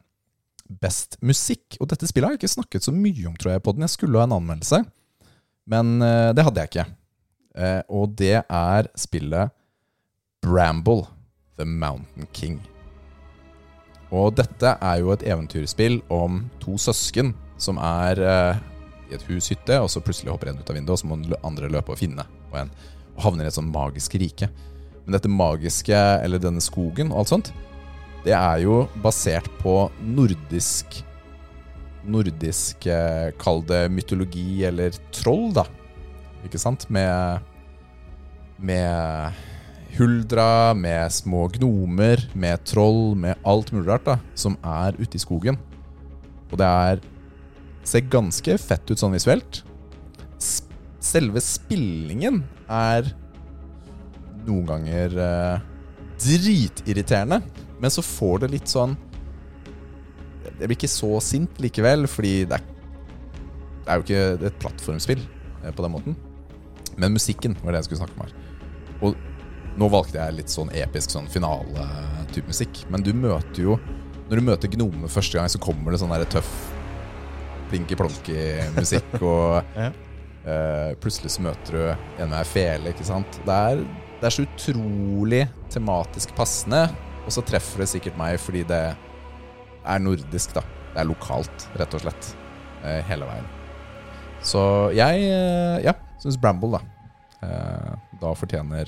best 0.81 1.15
musikk. 1.23 1.77
Og 1.79 1.87
dette 1.87 2.09
spillet 2.09 2.27
har 2.27 2.35
jeg 2.35 2.43
ikke 2.43 2.57
snakket 2.57 2.87
så 2.87 2.91
mye 2.91 3.29
om, 3.29 3.37
tror 3.39 3.55
jeg, 3.55 3.63
på 3.63 3.71
den. 3.71 3.85
Jeg 3.87 3.95
skulle 3.95 4.19
ha 4.19 4.27
en 4.27 4.35
anmeldelse, 4.35 4.81
men 5.71 5.95
eh, 6.03 6.31
det 6.35 6.43
hadde 6.43 6.61
jeg 6.61 6.73
ikke. 6.73 6.87
Eh, 7.55 7.81
og 7.87 8.15
det 8.19 8.41
er 8.43 8.91
spillet 8.99 9.55
Bramble, 10.43 11.07
The 11.55 11.65
Mountain 11.65 12.27
King. 12.35 12.59
Og 14.11 14.35
dette 14.37 14.75
er 14.75 14.99
jo 15.01 15.15
et 15.15 15.23
eventyrspill 15.25 16.01
om 16.13 16.43
to 16.61 16.75
søsken 16.77 17.33
som 17.62 17.79
er 17.81 18.21
eh, 18.21 18.63
i 19.12 19.15
et 19.17 19.25
hushytte, 19.29 19.77
og 19.81 19.89
så 19.91 20.01
plutselig 20.03 20.33
hopper 20.33 20.51
en 20.51 20.59
ut 20.59 20.69
av 20.69 20.77
vinduet, 20.77 20.95
og 20.95 21.01
så 21.01 21.09
må 21.09 21.19
den 21.21 21.35
andre 21.45 21.69
løpe 21.71 21.93
og 21.93 22.00
finne 22.00 22.25
og 22.51 22.59
en, 22.63 22.71
og 23.15 23.27
havner 23.27 23.45
i 23.45 23.51
et 23.51 23.57
sånn 23.57 23.71
magisk 23.71 24.17
rike. 24.19 24.50
Men 25.05 25.17
dette 25.17 25.31
magiske, 25.31 25.97
eller 26.25 26.41
denne 26.41 26.63
skogen 26.63 27.13
og 27.13 27.24
alt 27.24 27.33
sånt, 27.33 27.51
det 28.25 28.33
er 28.33 28.63
jo 28.63 28.85
basert 29.03 29.50
på 29.62 29.85
nordisk 30.01 31.03
Nordisk, 32.05 32.85
eh, 32.85 33.31
kall 33.41 33.63
det 33.65 33.88
mytologi 33.89 34.62
eller 34.67 34.93
troll, 35.09 35.47
da. 35.55 35.63
Ikke 36.45 36.62
sant? 36.62 36.85
Med 36.89 37.41
Med 38.62 39.33
huldra, 39.97 40.75
med 40.77 41.12
små 41.12 41.47
gnomer, 41.51 42.21
med 42.35 42.63
troll, 42.63 43.15
med 43.15 43.35
alt 43.43 43.71
mulig 43.74 43.88
rart, 43.89 44.05
da. 44.05 44.19
Som 44.35 44.57
er 44.63 44.93
ute 45.00 45.17
i 45.17 45.24
skogen. 45.24 45.57
Og 46.51 46.57
det 46.62 46.67
er 46.67 47.01
Ser 47.85 48.07
ganske 48.09 48.57
fett 48.61 48.89
ut 48.89 48.99
sånn 48.99 49.13
visuelt. 49.13 49.61
Selve 51.05 51.41
spillingen 51.43 52.41
er 52.65 53.11
noen 54.45 54.65
ganger 54.69 55.17
eh, 55.21 55.65
dritirriterende. 56.21 57.41
Men 57.81 57.93
så 57.93 58.01
får 58.05 58.45
det 58.45 58.53
litt 58.53 58.71
sånn 58.71 58.93
Jeg 60.45 60.69
blir 60.69 60.77
ikke 60.77 60.89
så 60.89 61.17
sint 61.21 61.57
likevel, 61.61 62.07
fordi 62.07 62.45
det 62.47 62.57
er, 62.57 62.65
det 63.83 63.91
er 63.91 63.99
jo 63.99 64.05
ikke 64.05 64.49
et 64.49 64.59
plattformspill 64.61 65.21
eh, 65.21 65.71
på 65.71 65.85
den 65.85 65.93
måten. 65.93 66.17
Men 66.97 67.13
musikken 67.13 67.57
var 67.61 67.73
det 67.73 67.83
jeg 67.83 67.89
skulle 67.89 68.05
snakke 68.05 68.17
om 68.17 68.25
her. 68.25 68.35
Og 69.03 69.75
nå 69.75 69.89
valgte 69.91 70.21
jeg 70.21 70.37
litt 70.37 70.53
sånn 70.53 70.71
episk 70.73 71.11
sånn 71.11 71.27
finale-type 71.29 72.47
musikk. 72.47 72.85
Men 72.89 73.03
du 73.03 73.11
møter 73.13 73.65
jo 73.65 73.79
Når 74.25 74.39
du 74.39 74.41
møter 74.41 74.71
gnomene 74.73 75.09
første 75.11 75.37
gang, 75.37 75.49
så 75.51 75.59
kommer 75.61 75.93
det 75.93 75.99
sånn 76.01 76.13
tøff 76.33 76.53
plinky-plonky 77.72 78.39
musikk. 78.75 79.15
Og 79.25 79.75
Ja. 79.77 79.89
uh, 80.45 80.91
plutselig 81.01 81.31
så 81.36 81.45
møter 81.45 81.77
du 81.77 81.84
en 82.24 82.29
med 82.31 82.39
ei 82.39 82.48
fele, 82.48 82.93
ikke 82.93 83.07
sant. 83.07 83.39
Det 83.45 83.55
er, 83.72 83.84
det 84.22 84.29
er 84.29 84.36
så 84.36 84.45
utrolig 84.45 85.43
tematisk 85.74 86.36
passende, 86.38 86.86
og 87.25 87.34
så 87.34 87.43
treffer 87.45 87.84
det 87.84 87.89
sikkert 87.91 88.17
meg 88.22 88.39
fordi 88.41 88.63
det 88.69 88.81
er 88.95 90.01
nordisk, 90.01 90.55
da. 90.57 90.63
Det 90.93 91.01
er 91.03 91.10
lokalt, 91.10 91.67
rett 91.79 91.93
og 91.98 92.05
slett. 92.05 92.34
Uh, 92.86 93.00
hele 93.10 93.27
veien. 93.29 93.48
Så 94.45 94.62
jeg, 94.93 95.25
uh, 95.31 95.79
ja, 95.84 95.95
syns 96.22 96.38
Bramble, 96.41 96.77
da. 96.77 96.84
Da 98.22 98.31
fortjener 98.34 98.88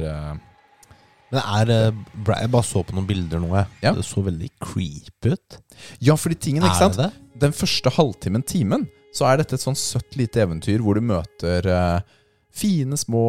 Men 1.29 1.41
er 1.43 1.69
Jeg 1.69 2.49
bare 2.49 2.63
så 2.65 2.81
på 2.81 2.95
noen 2.95 3.05
bilder 3.05 3.41
nå. 3.43 3.51
jeg. 3.53 3.67
Ja. 3.83 3.91
Det 3.93 4.05
så 4.07 4.23
veldig 4.25 4.47
creepy 4.63 5.33
ut. 5.35 5.57
Ja, 6.01 6.15
fordi 6.17 6.37
tingen, 6.47 6.63
ikke 6.63 6.79
sant? 6.79 6.97
det? 6.97 7.11
Den 7.41 7.53
første 7.55 7.91
halvtimen, 7.93 8.43
timen, 8.47 8.87
så 9.13 9.27
er 9.29 9.41
dette 9.41 9.57
et 9.57 9.63
sånn 9.63 9.77
søtt 9.77 10.17
lite 10.19 10.41
eventyr 10.43 10.81
hvor 10.83 10.97
du 10.97 11.03
møter 11.05 11.67
eh, 11.71 11.99
fine 12.53 12.97
små 12.99 13.25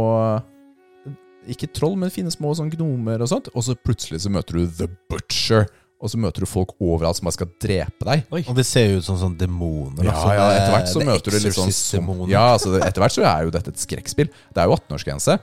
Ikke 1.49 1.69
troll, 1.73 1.97
men 1.97 2.13
fine 2.13 2.33
små 2.33 2.55
sånn 2.57 2.71
gnomer 2.73 3.23
og 3.25 3.31
sånt. 3.31 3.51
Og 3.55 3.65
så 3.65 3.77
plutselig 3.77 4.25
så 4.25 4.33
møter 4.33 4.59
du 4.59 4.67
The 4.81 4.89
Butcher. 5.11 5.69
Og 5.99 6.13
så 6.13 6.19
møter 6.21 6.45
du 6.45 6.47
folk 6.47 6.77
overalt 6.79 7.19
som 7.19 7.27
bare 7.27 7.35
skal 7.35 7.49
drepe 7.59 8.07
deg. 8.07 8.27
Og 8.45 8.55
det 8.55 8.65
ser 8.69 8.85
jo 8.87 9.01
ut 9.01 9.07
som 9.07 9.17
sånn 9.19 9.35
demoner. 9.39 10.07
Ja, 10.07 10.13
altså. 10.15 10.35
ja, 10.37 10.45
etter 10.55 10.75
hvert 10.77 10.91
så 10.93 11.01
er 11.01 11.09
møter 11.09 11.35
du 11.35 11.39
litt 11.39 11.47
sånn 11.47 11.55
som, 11.57 11.73
Exorcist-demoner. 11.73 12.31
Ja, 12.31 12.45
altså 12.55 12.75
etter 12.79 13.03
hvert 13.03 13.17
så 13.17 13.25
er 13.27 13.47
jo 13.49 13.55
dette 13.57 13.73
et 13.75 13.83
skrekkspill. 13.83 14.31
Det 14.55 14.63
er 14.63 14.71
jo 14.71 14.77
18-årsgrense. 14.77 15.39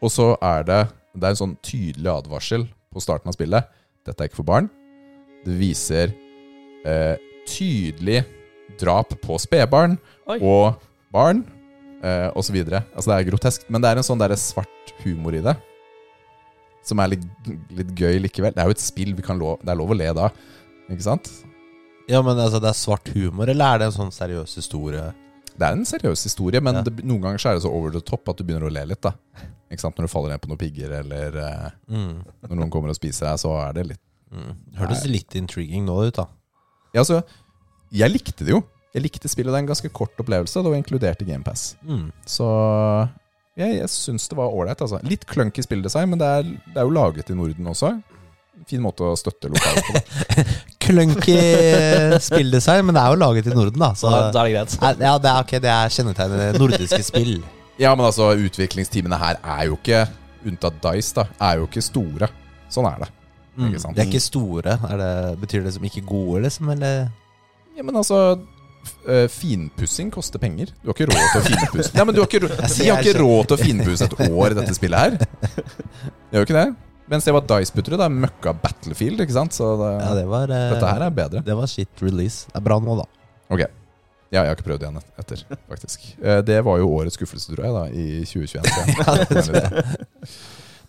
Og 0.00 0.12
så 0.14 0.30
er 0.40 0.64
det 0.64 0.80
Det 1.10 1.26
er 1.26 1.34
en 1.34 1.40
sånn 1.42 1.56
tydelig 1.66 2.08
advarsel 2.12 2.64
på 2.94 3.02
starten 3.02 3.28
av 3.28 3.36
spillet. 3.36 3.66
Dette 4.06 4.22
er 4.22 4.30
ikke 4.30 4.40
for 4.40 4.48
barn. 4.48 4.70
Det 5.44 5.56
viser 5.58 6.14
eh, 6.86 7.18
tydelig 7.50 8.22
drap 8.80 9.12
på 9.24 9.36
spedbarn 9.42 9.98
og 10.40 10.78
barn, 11.12 11.42
eh, 12.02 12.30
videre. 12.54 12.84
Altså 12.94 13.10
det 13.10 13.16
er 13.18 13.30
grotesk. 13.30 13.66
Men 13.68 13.82
det 13.82 13.90
er 13.90 14.00
en 14.00 14.06
sånn 14.06 14.20
der 14.22 14.34
svart 14.40 14.94
humor 15.04 15.34
i 15.36 15.42
det. 15.44 15.56
Som 16.86 17.00
er 17.02 17.12
litt, 17.12 17.24
litt 17.76 17.90
gøy 17.98 18.20
likevel. 18.24 18.54
Det 18.56 18.62
er 18.62 18.70
jo 18.70 18.76
et 18.78 18.82
spill, 18.82 19.12
vi 19.18 19.22
kan 19.26 19.38
lov, 19.38 19.58
det 19.60 19.68
er 19.74 19.76
lov 19.80 19.90
å 19.92 19.98
le 19.98 20.12
da. 20.16 20.30
Ikke 20.90 21.04
sant? 21.04 21.28
Ja, 22.08 22.22
men 22.26 22.38
altså, 22.40 22.58
det 22.62 22.70
er 22.72 22.78
svart 22.78 23.10
humor, 23.14 23.50
eller 23.52 23.74
er 23.74 23.82
det 23.82 23.90
en 23.90 23.98
sånn 23.98 24.14
seriøs 24.14 24.54
historie? 24.58 25.10
Det 25.60 25.66
er 25.66 25.76
en 25.76 25.84
seriøs 25.84 26.22
historie, 26.24 26.60
men 26.64 26.74
Ja. 26.80 26.82
det, 26.82 27.04
noen 27.04 27.20
ganger 27.20 27.38
så 27.38 27.50
er 27.50 27.54
det 27.58 27.62
så 27.66 27.70
over 27.70 27.90
the 27.92 28.00
top 28.00 28.28
at 28.28 28.36
du 28.38 28.44
begynner 28.44 28.70
å 28.70 28.72
le 28.72 28.86
litt. 28.86 29.00
da 29.02 29.12
Ikke 29.70 29.80
sant? 29.84 29.94
Når 29.96 30.08
du 30.08 30.08
faller 30.08 30.30
ned 30.32 30.40
på 30.40 30.48
noen 30.48 30.58
pigger, 30.58 30.90
eller 31.00 31.36
eh, 31.36 31.70
Mm. 31.90 32.24
når 32.48 32.56
noen 32.56 32.70
kommer 32.70 32.88
og 32.88 32.96
spiser 32.96 33.26
deg, 33.28 33.38
så 33.38 33.68
er 33.68 33.72
det 33.74 33.86
litt 33.92 34.00
Mm. 34.32 34.54
Hørtes 34.78 35.04
litt 35.10 35.34
intriguing 35.34 35.84
nå 35.86 36.06
ut, 36.06 36.14
da. 36.14 36.26
Ja, 36.94 37.02
altså, 37.04 37.22
jeg 37.94 38.12
likte 38.12 38.46
det 38.46 38.54
jo. 38.54 38.62
Jeg 38.94 39.04
likte 39.04 39.30
spillet. 39.30 39.52
Det 39.52 39.58
er 39.58 39.64
en 39.64 39.70
ganske 39.70 39.90
kort 39.94 40.18
opplevelse. 40.18 40.62
Det 40.62 40.70
var 40.72 40.78
inkludert 40.78 41.20
i 41.22 41.28
GamePass. 41.28 41.74
Mm. 41.86 42.08
Så 42.26 42.46
jeg, 43.58 43.76
jeg 43.78 43.90
syns 43.92 44.26
det 44.30 44.38
var 44.38 44.54
ålreit. 44.54 44.80
Altså. 44.82 44.98
Litt 45.06 45.26
clunky 45.30 45.62
spilldesign, 45.62 46.10
men 46.10 46.22
det 46.22 46.30
er, 46.38 46.48
det 46.70 46.80
er 46.80 46.88
jo 46.88 46.96
laget 46.96 47.30
i 47.30 47.36
Norden 47.38 47.70
også. 47.70 47.92
Fin 48.68 48.82
måte 48.84 49.06
å 49.06 49.14
støtte 49.18 49.48
lokalt 49.50 49.86
på. 49.86 50.44
Clunky 50.84 51.38
spilldesign, 52.28 52.84
men 52.88 52.98
det 52.98 53.04
er 53.04 53.14
jo 53.14 53.20
laget 53.22 53.48
i 53.50 53.54
Norden, 53.54 53.78
da. 53.80 53.92
Så 53.98 54.10
ja, 54.10 54.26
da 54.34 54.42
er 54.42 54.50
det 54.50 54.56
greit. 54.58 54.76
Ja, 54.82 55.14
det 55.22 55.30
er, 55.30 55.38
okay, 55.46 55.62
det 55.62 55.72
er 55.72 55.94
kjennetegnet 55.94 56.60
nordiske 56.60 57.02
spill. 57.06 57.38
Ja, 57.80 57.94
men 57.94 58.04
altså, 58.04 58.32
utviklingsteamene 58.36 59.16
her 59.22 59.38
er 59.40 59.70
jo 59.70 59.78
ikke, 59.78 60.02
unntatt 60.50 60.82
Dice, 60.82 61.14
da, 61.20 61.28
er 61.46 61.62
jo 61.62 61.70
ikke 61.70 61.84
store. 61.84 62.28
Sånn 62.72 62.90
er 62.90 63.06
det. 63.06 63.10
Mm. 63.60 63.68
Ikke 63.70 63.82
sant? 63.82 63.96
De 63.96 64.02
er 64.02 64.08
ikke 64.10 64.22
store. 64.24 64.76
Er 64.90 64.96
det, 65.04 65.10
betyr 65.42 65.64
det 65.66 65.74
som 65.76 65.84
ikke 65.84 66.02
gode, 66.08 66.42
liksom? 66.46 66.70
Eller? 66.72 67.10
Ja, 67.76 67.82
men 67.86 67.96
altså 68.00 68.20
eh, 69.08 69.26
Finpussing 69.32 70.10
koster 70.14 70.40
penger. 70.42 70.72
Du 70.82 70.88
har 70.90 70.96
ikke 70.96 71.08
råd 71.12 71.26
til 71.34 71.40
å 71.40 71.44
finpusse 71.48 71.94
Nei, 71.96 72.04
men 72.08 72.14
du 72.16 72.20
har 72.22 72.28
ikke, 72.30 72.40
råd- 72.46 72.62
De 72.80 72.88
har 72.90 73.02
ikke 73.04 73.18
råd 73.20 73.50
til 73.50 73.56
å 73.56 73.60
finpusse 73.60 74.08
et 74.08 74.16
år 74.30 74.54
i 74.54 74.58
dette 74.60 74.76
spillet 74.76 74.98
her. 75.04 75.18
Gjør 76.32 76.42
jo 76.44 76.48
ikke 76.48 76.56
det? 76.60 76.68
Mens 77.10 77.24
det 77.26 77.32
var 77.34 77.42
Dice-puttere, 77.42 77.96
det 77.98 78.06
er 78.06 78.12
møkka 78.22 78.52
Battlefield, 78.62 79.20
ikke 79.24 79.34
sant? 79.34 79.52
Så 79.56 79.72
det, 79.80 79.90
Ja, 79.98 80.10
det 80.14 80.26
var 80.30 80.52
eh, 80.54 80.68
dette 80.76 80.90
her 80.94 81.04
er 81.08 81.14
bedre. 81.16 81.40
Det 81.46 81.56
var 81.58 81.66
shit 81.72 82.04
release. 82.06 82.44
Det 82.52 82.60
er 82.60 82.66
bra 82.68 82.76
nå, 82.80 82.94
da. 83.00 83.06
Ok. 83.50 83.64
Ja, 84.30 84.44
jeg 84.44 84.52
har 84.52 84.54
ikke 84.54 84.68
prøvd 84.68 84.84
igjen 84.86 85.00
etter, 85.18 85.40
faktisk. 85.66 86.04
Eh, 86.22 86.38
Det 86.46 86.60
var 86.62 86.78
jo 86.78 86.86
årets 86.94 87.16
skuffelse, 87.18 87.50
tror 87.50 87.66
jeg, 87.66 87.74
da, 87.74 87.84
i 87.90 88.22
2021. 88.30 88.62
Ja, 89.02 89.16
det. 89.50 90.34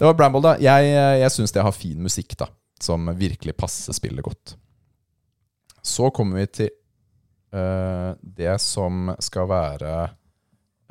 Det 0.01 0.06
var 0.10 0.13
Bramble, 0.18 0.42
da. 0.46 0.51
Jeg, 0.62 0.92
jeg 1.22 1.32
syns 1.34 1.51
det 1.54 1.62
har 1.66 1.74
fin 1.74 1.98
musikk, 2.01 2.34
da. 2.38 2.48
Som 2.81 3.11
virkelig 3.17 3.55
passer 3.57 3.93
spillet 3.93 4.25
godt. 4.25 4.55
Så 5.81 6.09
kommer 6.13 6.41
vi 6.41 6.47
til 6.59 6.71
uh, 7.53 8.13
det 8.21 8.55
som 8.61 9.13
skal 9.21 9.50
være 9.50 9.93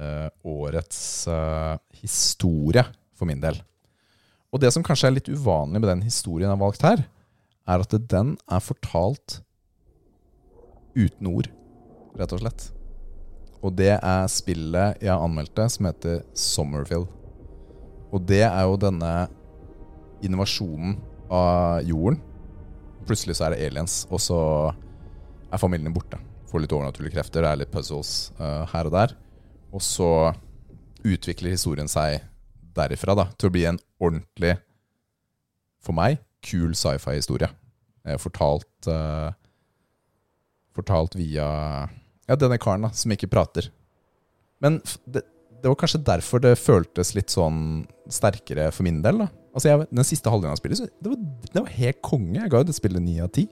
uh, 0.01 0.29
årets 0.47 1.01
uh, 1.31 1.79
historie, 2.03 2.85
for 3.15 3.29
min 3.29 3.43
del. 3.43 3.59
Og 4.51 4.63
det 4.63 4.73
som 4.75 4.85
kanskje 4.87 5.11
er 5.11 5.17
litt 5.19 5.31
uvanlig 5.31 5.79
med 5.79 5.91
den 5.93 6.03
historien 6.07 6.49
jeg 6.49 6.57
har 6.57 6.63
valgt 6.63 6.87
her, 6.87 7.05
er 7.71 7.85
at 7.85 7.95
den 8.11 8.35
er 8.51 8.63
fortalt 8.65 9.41
uten 10.97 11.29
ord, 11.31 11.51
rett 12.19 12.35
og 12.35 12.43
slett. 12.43 12.71
Og 13.61 13.75
det 13.77 13.93
er 13.95 14.31
spillet 14.33 15.03
jeg 15.05 15.15
anmeldte, 15.15 15.69
som 15.71 15.87
heter 15.87 16.23
Somerville. 16.35 17.07
Og 18.11 18.25
det 18.27 18.43
er 18.47 18.65
jo 18.67 18.81
denne 18.81 19.13
innovasjonen 20.25 20.97
av 21.31 21.83
jorden. 21.87 22.19
Plutselig 23.07 23.39
så 23.39 23.47
er 23.47 23.55
det 23.55 23.67
aliens, 23.69 24.03
og 24.11 24.21
så 24.23 24.41
er 25.51 25.63
familien 25.63 25.95
borte. 25.95 26.19
Får 26.51 26.65
litt 26.65 26.75
overnaturlige 26.75 27.15
krefter, 27.17 27.45
det 27.45 27.53
er 27.53 27.61
litt 27.63 27.73
puzzles 27.73 28.33
uh, 28.41 28.67
her 28.73 28.91
og 28.91 28.95
der. 28.95 29.15
Og 29.71 29.83
så 29.85 30.11
utvikler 31.07 31.55
historien 31.55 31.89
seg 31.91 32.21
derifra 32.77 33.17
da, 33.19 33.29
til 33.39 33.51
å 33.51 33.55
bli 33.55 33.65
en 33.71 33.81
ordentlig, 34.03 34.57
for 35.81 35.97
meg, 35.97 36.19
kul 36.45 36.75
sci-fi-historie. 36.77 37.49
Eh, 38.05 38.19
fortalt 38.21 38.89
uh, 38.91 39.31
Fortalt 40.71 41.17
via 41.19 41.45
ja, 42.31 42.35
denne 42.39 42.57
karen 42.63 42.85
da, 42.87 42.93
som 42.95 43.11
ikke 43.11 43.29
prater. 43.29 43.67
Men 44.63 44.77
det, 45.03 45.25
det 45.59 45.67
var 45.67 45.77
kanskje 45.81 45.99
derfor 46.07 46.41
det 46.45 46.53
føltes 46.61 47.11
litt 47.17 47.33
sånn 47.35 47.89
sterkere 48.07 48.69
for 48.71 48.87
min 48.87 49.01
del. 49.03 49.25
da 49.25 49.27
Altså 49.51 49.71
jeg, 49.73 49.87
Den 49.91 50.07
siste 50.07 50.31
halvdelen 50.31 50.55
av 50.55 50.61
spillet 50.61 50.85
det, 51.03 51.11
var, 51.11 51.23
det 51.51 51.63
var 51.63 51.79
helt 51.79 52.03
konge. 52.07 52.37
Jeg 52.39 52.53
ga 52.53 52.61
jo 52.63 52.69
det 52.69 52.77
spillet 52.77 53.03
ni 53.03 53.17
av 53.23 53.33
ti. 53.35 53.49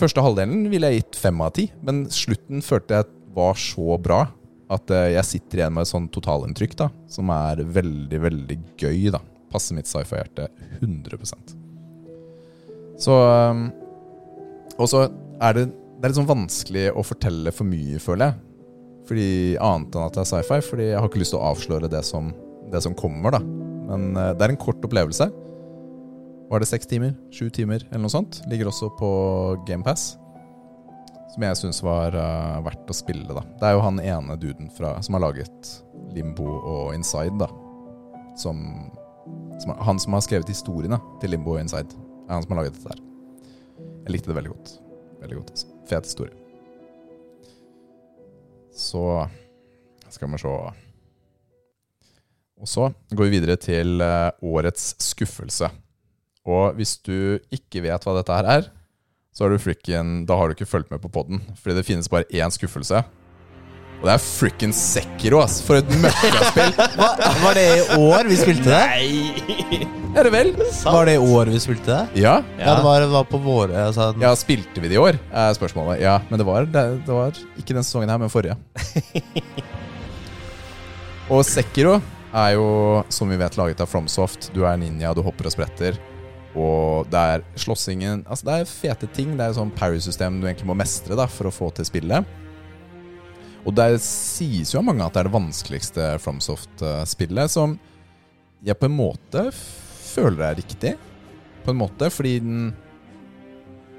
Første 0.00 0.22
halvdelen 0.24 0.68
ville 0.72 0.88
jeg 0.88 1.02
gitt 1.02 1.18
fem 1.20 1.40
av 1.44 1.52
ti, 1.58 1.66
men 1.84 2.04
slutten 2.14 2.62
følte 2.64 3.00
jeg 3.00 3.10
var 3.36 3.58
så 3.60 3.98
bra 4.02 4.22
at 4.70 4.92
eh, 4.94 5.10
jeg 5.16 5.26
sitter 5.26 5.60
igjen 5.60 5.74
med 5.74 5.84
et 5.84 5.90
sånn 5.90 6.06
totalinntrykk 6.14 6.76
da 6.78 6.88
som 7.10 7.30
er 7.34 7.62
veldig, 7.78 8.20
veldig 8.22 8.58
gøy. 8.80 9.10
da 9.12 9.20
Passer 9.50 9.76
mitt 9.76 9.90
sci-fi-hjerte 9.90 10.46
100% 10.78 11.54
Så 13.02 13.16
um, 13.18 13.64
Og 14.78 14.86
så 14.90 15.08
er 15.42 15.56
det, 15.58 15.64
det 15.98 16.06
er 16.06 16.12
litt 16.12 16.20
sånn 16.20 16.30
vanskelig 16.30 16.86
å 16.94 17.04
fortelle 17.04 17.52
for 17.54 17.68
mye, 17.68 17.98
føler 18.02 18.30
jeg. 18.30 18.38
Fordi 19.10 19.30
Annet 19.58 19.96
enn 19.96 20.06
at 20.06 20.16
det 20.16 20.22
er 20.22 20.30
sci-fi. 20.30 20.60
Fordi 20.64 20.86
jeg 20.92 21.00
har 21.00 21.10
ikke 21.10 21.24
lyst 21.24 21.34
til 21.34 21.42
å 21.42 21.50
avsløre 21.50 21.90
det 21.90 22.04
som, 22.06 22.30
det 22.70 22.84
som 22.86 22.94
kommer. 22.96 23.34
da 23.36 23.69
Men 23.90 24.14
eh, 24.16 24.32
det 24.38 24.46
er 24.46 24.54
en 24.54 24.60
kort 24.60 24.82
opplevelse. 24.86 25.28
Var 26.50 26.62
det 26.62 26.66
seks 26.66 26.88
timer? 26.90 27.14
Sju 27.34 27.50
timer? 27.54 27.84
Eller 27.90 28.04
noe 28.06 28.12
sånt. 28.12 28.40
Ligger 28.50 28.70
også 28.70 28.90
på 28.98 29.10
GamePass. 29.68 30.16
Som 31.30 31.44
jeg 31.46 31.58
syns 31.60 31.78
var 31.86 32.14
uh, 32.18 32.58
verdt 32.66 32.90
å 32.90 32.96
spille. 32.96 33.28
da 33.30 33.44
Det 33.60 33.68
er 33.68 33.76
jo 33.76 33.84
han 33.84 34.00
ene 34.02 34.34
duden 34.40 34.70
fra, 34.74 34.96
som 35.06 35.14
har 35.14 35.22
laget 35.28 35.68
Limbo 36.10 36.48
og 36.58 36.96
Inside. 36.96 37.38
da 37.38 37.46
Som, 38.34 38.64
som 39.62 39.76
Han 39.86 40.02
som 40.02 40.18
har 40.18 40.26
skrevet 40.26 40.50
historiene 40.50 40.98
til 41.22 41.30
Limbo 41.36 41.54
og 41.54 41.62
Inside. 41.62 41.94
Er 42.26 42.34
han 42.34 42.42
som 42.42 42.56
har 42.56 42.64
laget 42.64 42.80
dette 42.80 42.96
der. 42.96 43.06
Jeg 44.08 44.16
likte 44.16 44.32
det 44.32 44.38
veldig 44.40 44.54
godt. 44.56 44.74
Veldig 45.22 45.38
godt 45.38 45.54
altså. 45.54 45.70
Fet 45.86 46.10
historie. 46.10 46.34
Så 48.74 49.06
skal 50.10 50.34
vi 50.34 50.42
se 50.42 50.58
Og 52.60 52.68
så 52.68 52.90
går 53.16 53.28
vi 53.28 53.38
videre 53.38 53.56
til 53.60 54.02
eh, 54.04 54.28
årets 54.44 54.92
skuffelse. 55.00 55.70
Og 56.48 56.76
hvis 56.76 56.98
du 57.04 57.38
ikke 57.52 57.82
vet 57.84 58.04
hva 58.04 58.16
dette 58.18 58.36
her 58.36 58.50
er, 58.58 58.68
så 59.30 59.46
har 59.46 59.52
du 59.52 59.62
frikken 59.62 60.24
Da 60.26 60.36
har 60.36 60.48
du 60.50 60.56
ikke 60.56 60.68
fulgt 60.68 60.90
med 60.92 61.00
på 61.02 61.12
poden. 61.12 61.40
Fordi 61.60 61.78
det 61.78 61.86
finnes 61.86 62.10
bare 62.10 62.28
én 62.34 62.52
skuffelse. 62.52 63.00
Og 64.00 64.06
det 64.08 64.12
er 64.14 64.22
frikken 64.24 64.72
Sekiro, 64.72 65.42
ass! 65.44 65.58
For 65.60 65.76
et 65.76 65.90
møkkaspill! 66.00 66.70
Var 67.44 67.56
det 67.58 67.64
i 67.68 67.98
år 68.00 68.30
vi 68.30 68.38
spilte 68.40 68.70
det? 68.70 68.84
Nei! 68.88 69.80
er 70.16 70.24
det 70.26 70.32
vel? 70.32 70.54
Var 70.56 71.04
det 71.06 71.16
i 71.18 71.20
år 71.20 71.50
vi 71.52 71.60
spilte 71.60 71.90
det? 71.92 72.22
Ja. 72.22 72.38
Ja, 72.56 72.78
det 72.78 72.86
var, 72.86 73.04
det 73.04 73.10
var 73.12 73.28
på 73.28 73.38
våre 73.44 73.84
altså, 73.90 74.08
ja, 74.18 74.32
spilte 74.40 74.80
vi 74.80 74.88
det 74.88 74.96
i 74.96 75.02
år? 75.02 75.20
Er 75.28 75.52
spørsmålet. 75.54 76.00
Ja, 76.02 76.16
men 76.30 76.40
det 76.40 76.48
var, 76.48 76.64
det, 76.64 76.86
det 77.04 77.18
var 77.18 77.36
ikke 77.60 77.76
den 77.76 77.84
sesongen 77.84 78.10
her, 78.10 78.18
men 78.24 78.32
forrige. 78.32 78.56
og 81.36 81.44
Sekiro 81.46 82.00
er 82.32 82.54
jo, 82.54 82.66
som 83.10 83.30
vi 83.30 83.38
vet, 83.40 83.56
laget 83.58 83.80
av 83.82 83.90
Fromsoft. 83.90 84.50
Du 84.54 84.62
er 84.66 84.78
ninja, 84.78 85.14
du 85.14 85.22
hopper 85.26 85.48
og 85.48 85.54
spretter. 85.54 85.98
Og 86.58 87.06
det 87.10 87.20
er 87.34 87.42
slåssingen 87.62 88.24
Altså, 88.26 88.46
det 88.48 88.54
er 88.54 88.70
fete 88.70 89.08
ting. 89.14 89.36
Det 89.38 89.46
er 89.46 89.56
sånn 89.56 89.72
parry-system 89.74 90.40
du 90.40 90.48
egentlig 90.48 90.70
må 90.70 90.78
mestre 90.78 91.18
da 91.18 91.28
for 91.30 91.50
å 91.50 91.54
få 91.54 91.70
til 91.74 91.86
spillet. 91.86 92.26
Og 93.66 93.74
det 93.76 94.00
sies 94.02 94.72
jo 94.72 94.80
av 94.80 94.86
mange 94.88 95.04
at 95.04 95.14
det 95.14 95.22
er 95.22 95.28
det 95.28 95.36
vanskeligste 95.36 96.06
FromSoft-spillet, 96.24 97.52
som 97.52 97.76
jeg 98.64 98.76
på 98.80 98.88
en 98.88 98.96
måte 98.96 99.50
føler 99.52 100.46
er 100.48 100.58
riktig. 100.62 100.94
På 101.64 101.74
en 101.74 101.80
måte, 101.82 102.08
fordi 102.12 102.38
den 102.40 102.70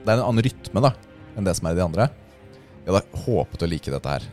Det 0.02 0.10
er 0.10 0.18
en 0.18 0.32
annen 0.32 0.42
rytme 0.42 0.82
da 0.82 0.96
enn 1.38 1.46
det 1.46 1.54
som 1.54 1.68
er 1.70 1.76
i 1.76 1.78
de 1.78 1.84
andre. 1.84 2.08
Jeg 2.82 2.90
hadde 2.90 3.22
håpet 3.22 3.64
å 3.64 3.68
like 3.70 3.92
dette 3.94 4.14
her. 4.16 4.24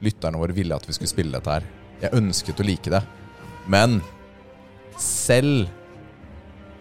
Lytterne 0.00 0.40
våre 0.40 0.56
ville 0.56 0.74
at 0.74 0.86
vi 0.88 0.94
skulle 0.96 1.12
spille 1.12 1.36
dette 1.36 1.52
her. 1.52 1.66
Jeg 2.00 2.16
ønsket 2.16 2.62
å 2.62 2.64
like 2.64 2.90
det. 2.90 3.02
Men 3.70 4.00
selv 5.00 5.68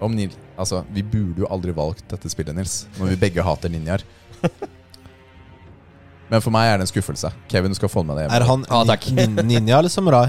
om 0.03 0.15
Nils 0.15 0.37
Altså, 0.53 0.83
vi 0.93 1.01
burde 1.01 1.41
jo 1.41 1.47
aldri 1.49 1.73
valgt 1.73 2.03
dette 2.11 2.29
spillet, 2.29 2.53
Nils, 2.53 2.83
når 2.99 3.07
vi 3.09 3.15
begge 3.23 3.41
hater 3.41 3.71
ninjaer. 3.73 4.03
Men 6.29 6.43
for 6.45 6.53
meg 6.53 6.69
er 6.69 6.77
det 6.77 6.85
en 6.85 6.91
skuffelse. 6.91 7.31
Kevin, 7.49 7.73
du 7.73 7.77
skal 7.79 7.89
få 7.89 8.03
med 8.05 8.19
deg 8.19 8.27
hjem. 8.27 8.35
Er 8.37 8.45
han 8.45 8.65
ah, 8.69 8.83
takk. 8.85 9.07
nin- 9.17 9.41
ninja 9.49 9.79
eller 9.79 9.89
samurai? 9.89 10.27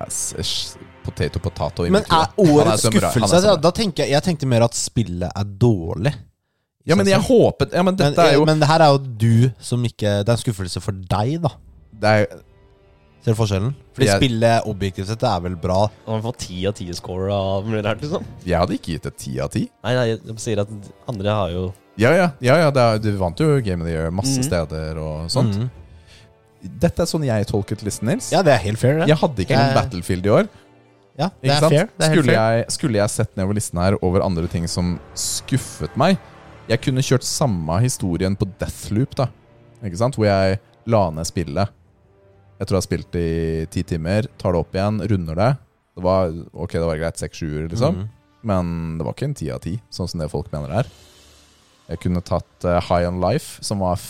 Yes, 0.00 0.76
Potato, 1.04 1.40
potato 1.40 1.84
Men 1.88 2.04
er 2.04 2.34
årets 2.36 2.84
samurai, 2.84 3.08
er 3.08 3.16
skuffelse. 3.16 3.54
Da 3.64 3.72
tenker 3.76 4.04
jeg, 4.04 4.12
jeg 4.12 4.26
tenkte 4.28 4.48
mer 4.48 4.64
at 4.68 4.76
spillet 4.76 5.32
er 5.32 5.56
dårlig. 5.64 6.12
Ja, 6.88 6.96
men 6.96 7.08
jeg 7.08 7.20
håpet 7.20 7.74
Ja, 7.76 7.82
men 7.84 7.96
men, 7.96 8.16
er 8.16 8.34
jo 8.34 8.44
men 8.48 8.60
det 8.60 8.68
her 8.68 8.80
er 8.80 8.94
jo 8.94 9.00
du 9.20 9.50
som 9.60 9.82
ikke 9.84 10.22
Det 10.24 10.32
er 10.32 10.38
en 10.38 10.40
skuffelse 10.40 10.80
for 10.80 10.96
deg, 10.96 11.34
da. 11.44 11.50
det 12.00 12.12
er, 12.12 12.38
Ser 13.20 13.34
du 13.34 13.36
forskjellen? 13.36 13.74
Fordi 13.92 14.06
Jeg- 14.06 14.20
spillet 14.22 14.66
objektivt 14.66 15.06
sett 15.06 15.22
er 15.22 15.40
vel 15.44 15.54
bra. 15.56 15.90
Han 16.06 16.20
har 16.22 16.32
fått 16.32 16.38
ti 16.46 16.66
av 16.66 16.72
ti 16.74 16.90
score 16.92 17.30
av 17.30 17.66
Millard, 17.66 18.00
liksom. 18.00 18.24
Jeg 18.46 18.58
hadde 18.58 18.72
ikke 18.78 18.94
gitt 18.94 19.02
det 19.02 19.16
ti 19.18 19.38
av 19.40 19.50
ti. 19.50 19.68
Nei, 19.84 19.94
nei, 19.94 20.06
jeg 20.16 20.38
sier 20.38 20.60
at 20.60 20.68
andre 21.08 21.28
har 21.30 21.50
jo 21.50 21.74
Ja, 21.98 22.12
ja, 22.16 22.30
ja, 22.40 22.54
ja 22.56 22.70
det 22.70 22.80
er, 22.80 22.98
du 22.98 23.18
vant 23.18 23.36
jo 23.38 23.60
Game 23.60 23.82
of 23.82 23.86
the 23.86 23.92
Year 23.92 24.10
masse 24.10 24.38
Mhm. 24.38 24.44
steder 24.44 24.96
og 24.98 25.28
sånt. 25.28 25.54
Mhm. 25.58 25.70
Dette 26.80 27.00
er 27.00 27.06
sånn 27.06 27.24
jeg 27.24 27.46
tolket 27.46 27.82
listen, 27.82 28.06
Nils. 28.08 28.30
Ja, 28.32 28.42
det 28.42 28.52
er 28.54 28.58
helt 28.58 28.78
fair, 28.78 28.98
det. 29.00 29.08
Jeg 29.08 29.16
hadde 29.18 29.36
ikke 29.44 29.48
Jeg- 29.56 29.74
Battlefield 29.74 30.26
i 30.26 30.28
år. 30.30 30.48
Ja, 31.18 31.28
det 31.42 31.50
er 31.50 31.60
fair. 31.68 31.68
Det 31.70 31.90
er 32.00 32.08
helt 32.08 32.12
skulle, 32.18 32.24
fair. 32.34 32.56
jeg, 32.56 32.66
skulle 32.70 32.92
jeg 32.94 33.10
sett 33.10 33.36
nedover 33.36 33.54
listen 33.54 33.78
her 33.78 33.96
over 34.02 34.22
andre 34.22 34.46
ting 34.48 34.66
som 34.66 34.98
skuffet 35.14 35.94
meg 35.96 36.18
Jeg 36.68 36.80
kunne 36.82 37.02
kjørt 37.02 37.24
samme 37.24 37.80
historien 37.82 38.36
på 38.36 38.46
Deathloop, 38.58 39.14
da. 39.16 39.26
Ikke 39.82 39.96
sant? 39.96 40.14
Hvor 40.16 40.24
jeg 40.24 40.60
la 40.86 41.10
ned 41.10 41.26
spillet. 41.26 41.68
Jeg 42.60 42.68
tror 42.68 42.76
jeg 42.76 42.82
har 42.82 42.88
spilt 42.90 43.16
i 43.16 43.28
ti 43.72 43.82
timer, 43.88 44.26
tar 44.36 44.52
det 44.52 44.60
opp 44.60 44.74
igjen, 44.76 45.00
runder 45.08 45.38
det. 45.38 45.50
Det 45.96 46.02
var, 46.04 46.34
ok, 46.52 46.74
det 46.76 46.88
var 46.90 46.98
greit, 47.00 47.20
seks-sjuer, 47.20 47.70
liksom. 47.72 48.02
Mm. 48.02 48.10
Men 48.50 48.74
det 48.98 49.06
var 49.06 49.16
ikke 49.16 49.30
en 49.30 49.36
ti 49.40 49.48
av 49.52 49.62
ti, 49.64 49.78
sånn 49.92 50.10
som 50.12 50.20
det 50.20 50.28
folk 50.32 50.50
mener 50.52 50.68
det 50.68 50.82
er. 50.82 50.90
Jeg 51.90 52.02
kunne 52.04 52.22
tatt 52.22 52.66
uh, 52.68 52.76
High 52.84 53.08
on 53.08 53.22
Life, 53.24 53.64
som 53.64 53.80
var 53.80 54.00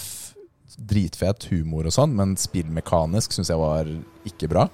dritfet 0.90 1.46
humor 1.52 1.86
og 1.86 1.94
sånn, 1.94 2.12
men 2.18 2.34
spillmekanisk 2.40 3.34
syns 3.36 3.52
jeg 3.52 3.60
var 3.60 3.88
ikke 4.28 4.50
bra. 4.50 4.66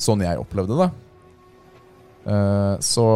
Sånn 0.00 0.24
jeg 0.24 0.42
opplevde 0.42 0.80
det. 0.82 0.90
Uh, 2.26 2.74
så. 2.82 3.06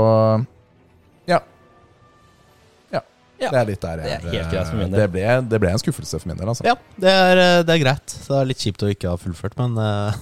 Ja. 3.39 3.51
Det 3.53 3.59
er 3.61 3.69
litt 3.69 3.85
der 3.85 4.01
Det 4.03 4.15
er 4.15 4.49
greit 4.51 4.67
for 4.71 4.79
min 4.81 4.91
del. 4.91 4.99
det 4.99 5.07
ble, 5.15 5.27
det 5.53 5.61
ble 5.63 5.71
en 5.71 5.81
skuffelse 5.83 6.19
for 6.19 6.31
min 6.31 6.41
del, 6.41 6.51
altså. 6.51 6.67
Ja, 6.67 6.75
det 6.99 7.13
er, 7.13 7.43
eh, 7.45 7.61
det 7.69 7.77
er 7.77 7.85
greit. 7.85 8.11
Så 8.11 8.35
det 8.35 8.41
er 8.41 8.51
litt 8.51 8.65
kjipt 8.65 8.83
å 8.83 8.91
ikke 8.91 9.13
ha 9.13 9.21
fullført, 9.21 9.55
men 9.61 9.79
uh, 9.79 10.19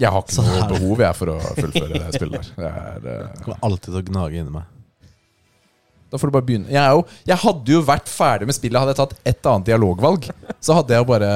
Jeg 0.00 0.10
har 0.10 0.24
ikke 0.24 0.44
noe 0.48 0.66
behov 0.72 1.04
jeg 1.04 1.18
for 1.20 1.32
å 1.34 1.38
fullføre 1.60 1.92
det 1.94 2.12
spillet 2.18 2.50
der. 2.50 2.52
Det 2.58 2.70
er, 2.70 3.00
uh, 3.06 3.24
det 3.36 3.44
kommer 3.46 3.66
alltid 3.70 3.88
til 3.92 4.00
å 4.00 4.06
gnage 4.10 4.42
inni 4.42 4.54
meg. 4.58 4.76
Da 6.10 6.18
får 6.18 6.26
du 6.26 6.34
bare 6.34 6.46
begynne. 6.48 6.70
Jeg, 6.72 6.82
er 6.82 6.96
jo, 6.98 7.04
jeg 7.28 7.38
hadde 7.44 7.76
jo 7.76 7.82
vært 7.86 8.10
ferdig 8.10 8.48
med 8.50 8.56
spillet 8.56 8.82
Hadde 8.82 8.96
jeg 8.96 8.98
tatt 8.98 9.30
et 9.30 9.46
annet 9.46 9.68
dialogvalg. 9.68 10.26
Så 10.58 10.74
hadde 10.74 10.96
jeg 10.96 11.04
jo 11.04 11.06
bare 11.12 11.30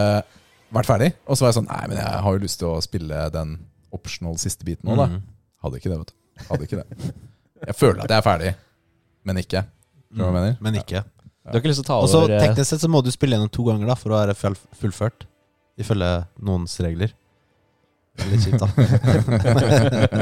vært 0.75 0.91
ferdig. 0.91 1.13
Og 1.29 1.39
så 1.39 1.47
var 1.47 1.53
jeg 1.53 1.59
sånn 1.61 1.71
Nei, 1.71 1.85
men 1.93 2.01
jeg 2.01 2.25
har 2.27 2.35
jo 2.35 2.43
lyst 2.43 2.59
til 2.59 2.73
å 2.73 2.83
spille 2.83 3.21
den 3.35 3.55
optional 3.95 4.35
siste 4.43 4.67
biten 4.67 4.91
nå, 4.91 4.99
da. 4.99 5.07
Mhm. 5.13 5.23
Hadde 5.65 5.79
ikke 5.79 5.93
det, 5.93 6.01
vet 6.03 6.11
du. 6.11 6.45
Hadde 6.49 6.67
ikke 6.67 6.83
det. 6.83 7.13
Jeg 7.65 7.79
føler 7.79 8.03
at 8.03 8.11
jeg 8.11 8.19
er 8.19 8.27
ferdig, 8.27 8.51
men 9.25 9.39
ikke. 9.41 9.63
Hva 10.15 10.31
mener? 10.35 10.57
Men 10.65 10.79
ikke. 10.81 11.03
Du 11.45 11.53
har 11.53 11.61
ikke 11.61 11.73
lyst 11.73 11.83
til 11.83 11.87
å 11.87 11.91
ta 11.91 11.99
Og 12.01 12.09
så 12.09 12.23
over 12.23 12.33
eh, 12.37 12.41
teknisk 12.47 12.71
sett 12.73 12.83
så 12.85 12.89
må 12.89 13.03
du 13.05 13.11
spille 13.13 13.37
gjennom 13.37 13.51
to 13.53 13.67
ganger 13.67 13.91
da 13.91 13.97
for 13.99 14.15
å 14.15 14.21
være 14.23 14.37
full- 14.39 14.57
fullført. 14.81 15.27
Ifølge 15.81 16.11
noens 16.47 16.77
regler. 16.85 17.13
Det 18.15 18.23
er 18.23 18.31
litt 18.31 18.45
kjipt, 18.47 18.63
da. 18.63 18.69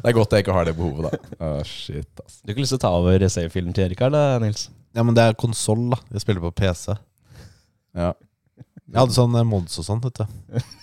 det 0.00 0.08
er 0.08 0.16
godt 0.16 0.32
jeg 0.32 0.44
ikke 0.46 0.54
har 0.56 0.64
det 0.64 0.72
behovet, 0.78 1.10
da. 1.10 1.34
Oh, 1.44 1.58
shit, 1.68 2.08
ass. 2.24 2.38
Du 2.40 2.48
har 2.48 2.54
ikke 2.54 2.64
lyst 2.64 2.72
til 2.72 2.80
å 2.80 2.84
ta 2.86 2.92
over 2.96 3.26
save-filen 3.28 3.74
til 3.76 3.84
Erik 3.84 4.00
her, 4.00 4.12
da, 4.14 4.22
Nils? 4.42 4.70
Ja, 4.96 5.04
men 5.04 5.16
det 5.16 5.26
er 5.28 5.36
konsoll, 5.38 5.84
da. 5.92 5.98
Jeg 6.14 6.24
spiller 6.24 6.40
på 6.46 6.54
PC. 6.62 6.94
Ja. 7.98 8.14
Jeg 8.88 8.96
hadde 8.96 9.16
sånn 9.16 9.36
eh, 9.36 9.46
mods 9.48 9.76
og 9.80 9.86
sånn, 9.86 10.00
vet 10.04 10.22
du. 10.22 10.24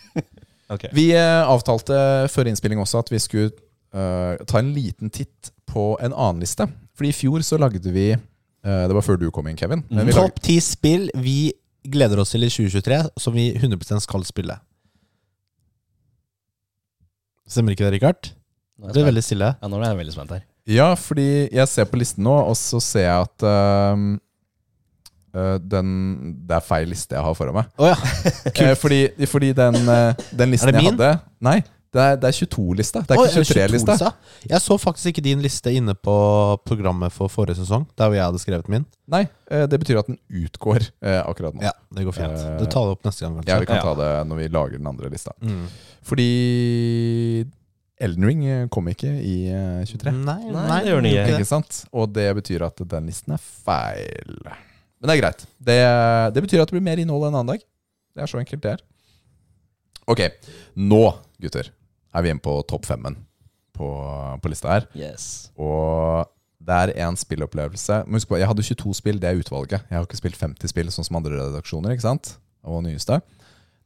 okay. 0.75 0.93
Vi 0.95 1.07
eh, 1.17 1.41
avtalte 1.49 1.97
før 2.31 2.51
innspilling 2.51 2.81
også 2.83 3.01
at 3.01 3.11
vi 3.13 3.19
skulle 3.23 3.49
eh, 3.49 4.37
ta 4.45 4.61
en 4.61 4.71
liten 4.75 5.09
titt 5.13 5.51
på 5.71 5.95
en 5.97 6.13
annen 6.13 6.45
liste. 6.45 6.69
Fordi 7.01 7.09
i 7.09 7.17
fjor 7.17 7.41
så 7.41 7.57
lagde 7.57 7.89
vi 7.89 8.11
eh, 8.13 8.83
Det 8.85 8.93
var 8.93 9.01
før 9.01 9.17
du 9.17 9.31
kom 9.33 9.47
inn, 9.49 9.57
Kevin. 9.57 9.81
Men 9.89 10.05
vi 10.05 10.13
lagde, 10.13 10.29
Topp 10.29 10.43
ti 10.45 10.59
spill 10.61 11.07
vi 11.17 11.49
gleder 11.81 12.21
oss 12.21 12.35
til 12.35 12.45
i 12.45 12.49
2023, 12.51 12.99
som 13.17 13.33
vi 13.33 13.47
100 13.57 14.03
skal 14.05 14.21
spille. 14.27 14.53
Stemmer 17.49 17.73
ikke 17.73 17.87
det, 17.87 17.95
Richard? 17.97 18.29
Nå 18.77 18.85
er 18.85 18.91
jeg 18.91 18.93
spent. 18.99 19.07
veldig 19.09 19.23
stille. 19.25 19.49
Ja, 19.57 19.69
nå 19.71 19.79
er 19.81 19.87
jeg 19.89 19.97
veldig 20.03 20.13
spent 20.13 20.35
her. 20.35 20.43
ja, 20.69 20.91
fordi 20.93 21.25
jeg 21.49 21.67
ser 21.73 21.89
på 21.89 21.97
listen 21.97 22.23
nå, 22.23 22.35
og 22.51 22.53
så 22.59 22.77
ser 22.85 23.07
jeg 23.07 23.25
at 23.25 23.47
ehm, 23.49 24.05
eh, 25.33 25.57
den, 25.73 25.89
Det 26.45 26.59
er 26.59 26.65
feil 26.69 26.93
liste 26.93 27.17
jeg 27.17 27.25
har 27.25 27.33
foran 27.37 27.57
meg. 27.63 27.73
Å 27.81 27.89
ja. 27.91 27.97
Eh, 28.61 28.75
fordi, 28.77 29.01
fordi 29.25 29.51
den, 29.57 29.81
eh, 29.89 30.25
den 30.37 30.53
listen 30.53 30.69
Er 30.69 30.77
det 30.77 30.83
jeg 30.85 30.91
min? 30.91 31.01
hadde 31.01 31.15
Nei, 31.49 31.57
det 31.91 31.99
er, 31.99 32.13
er 32.23 32.35
22-lista. 32.37 33.01
Det 33.03 33.11
er 33.17 33.19
ikke 33.25 33.41
23-lista. 33.43 33.95
22-lista? 33.97 34.47
Jeg 34.47 34.63
så 34.63 34.77
faktisk 34.79 35.09
ikke 35.11 35.23
din 35.25 35.41
liste 35.43 35.73
inne 35.75 35.91
på 35.97 36.13
programmet 36.63 37.11
for 37.11 37.27
forrige 37.27 37.57
sesong, 37.59 37.83
der 37.99 38.07
hvor 38.07 38.15
jeg 38.15 38.23
hadde 38.29 38.39
skrevet 38.39 38.69
min. 38.71 38.85
Nei, 39.11 39.25
eh, 39.51 39.65
det 39.67 39.79
betyr 39.81 39.99
at 39.99 40.07
den 40.07 40.15
utgår 40.43 40.85
eh, 41.03 41.19
akkurat 41.25 41.57
nå. 41.57 41.65
Ja, 41.67 41.73
det 41.91 42.05
går 42.07 42.15
fint. 42.15 42.37
Eh, 42.39 42.53
Du 42.61 42.65
tar 42.71 42.87
det 42.87 42.95
opp 42.95 43.03
neste 43.09 43.25
gang, 43.25 43.41
Ja, 43.43 43.57
vi 43.59 43.67
kan 43.67 43.81
Ja. 43.81 43.83
ta 43.89 43.95
det 43.99 44.11
når 44.29 44.39
vi 44.39 44.47
lager 44.55 44.77
den 44.79 44.87
andre 44.87 45.09
lista. 45.11 45.33
Mm. 45.43 45.65
Fordi 46.07 46.29
Elden 48.01 48.25
Ring 48.25 48.45
eh, 48.49 48.63
kom 48.73 48.87
ikke 48.89 49.11
i 49.21 49.35
eh, 49.51 49.83
23. 49.85 50.13
Nei, 50.15 50.37
Nei, 50.47 50.63
nei, 50.71 50.79
det 50.85 50.93
gjør 50.93 51.03
den 51.03 51.09
ikke. 51.11 51.25
Ikke 51.35 51.49
sant? 51.51 51.81
Og 51.93 52.07
det 52.15 52.29
betyr 52.39 52.63
at 52.65 52.79
den 52.95 53.11
listen 53.11 53.35
er 53.35 53.43
feil. 53.43 54.39
Men 55.01 55.09
det 55.11 55.17
er 55.17 55.21
greit. 55.25 55.43
Det, 55.59 55.77
det 56.37 56.45
betyr 56.47 56.63
at 56.63 56.71
det 56.71 56.77
blir 56.79 56.87
mer 56.87 57.01
innhold 57.03 57.27
en 57.27 57.35
annen 57.41 57.51
dag. 57.55 57.67
Det 58.15 58.23
er 58.25 58.31
så 58.31 58.39
enkelt 58.41 58.63
det 58.63 58.73
er. 58.77 58.81
Ok, 60.09 60.23
nå, 60.81 61.03
gutter, 61.41 61.69
er 62.13 62.25
vi 62.25 62.31
inne 62.33 62.43
på 62.43 62.53
topp 62.69 62.85
femmen 62.89 63.17
på, 63.77 63.87
på 64.41 64.51
lista 64.51 64.75
her. 64.75 64.87
Yes. 64.97 65.51
Og 65.59 66.27
det 66.61 66.77
er 66.77 66.93
en 67.07 67.17
spillopplevelse. 67.17 68.03
Men 68.05 68.19
husk 68.19 68.29
på, 68.29 68.37
Jeg 68.37 68.49
hadde 68.49 68.63
22 68.63 68.93
spill, 68.99 69.21
det 69.21 69.29
er 69.29 69.39
utvalget. 69.41 69.81
Jeg 69.89 69.97
har 69.97 70.05
ikke 70.05 70.19
spilt 70.19 70.39
50 70.39 70.73
spill 70.73 70.91
sånn 70.93 71.07
som 71.07 71.17
andre 71.21 71.39
redaksjoner. 71.39 71.95
ikke 71.95 72.05
sant? 72.05 72.35
Og 72.63 72.83
nyeste. 72.85 73.21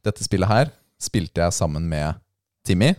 Dette 0.04 0.24
spillet 0.26 0.50
her 0.50 0.72
spilte 1.00 1.42
jeg 1.42 1.56
sammen 1.56 1.88
med 1.88 2.20
Timmy. 2.66 2.92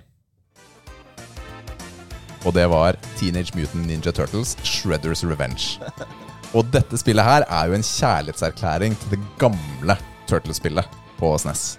Og 2.45 2.53
det 2.55 2.67
var 2.71 2.97
Teenage 3.17 3.53
Mutant 3.57 3.87
Ninja 3.87 4.13
Turtles 4.15 4.55
Shredders 4.63 5.23
Revenge. 5.25 5.81
Og 6.55 6.69
dette 6.71 6.97
spillet 6.97 7.25
her 7.27 7.43
er 7.43 7.67
jo 7.67 7.75
en 7.75 7.83
kjærlighetserklæring 7.83 8.95
til 9.01 9.17
det 9.17 9.19
gamle 9.41 9.97
Turtles-spillet 10.29 10.87
på 11.19 11.33
SNES. 11.37 11.75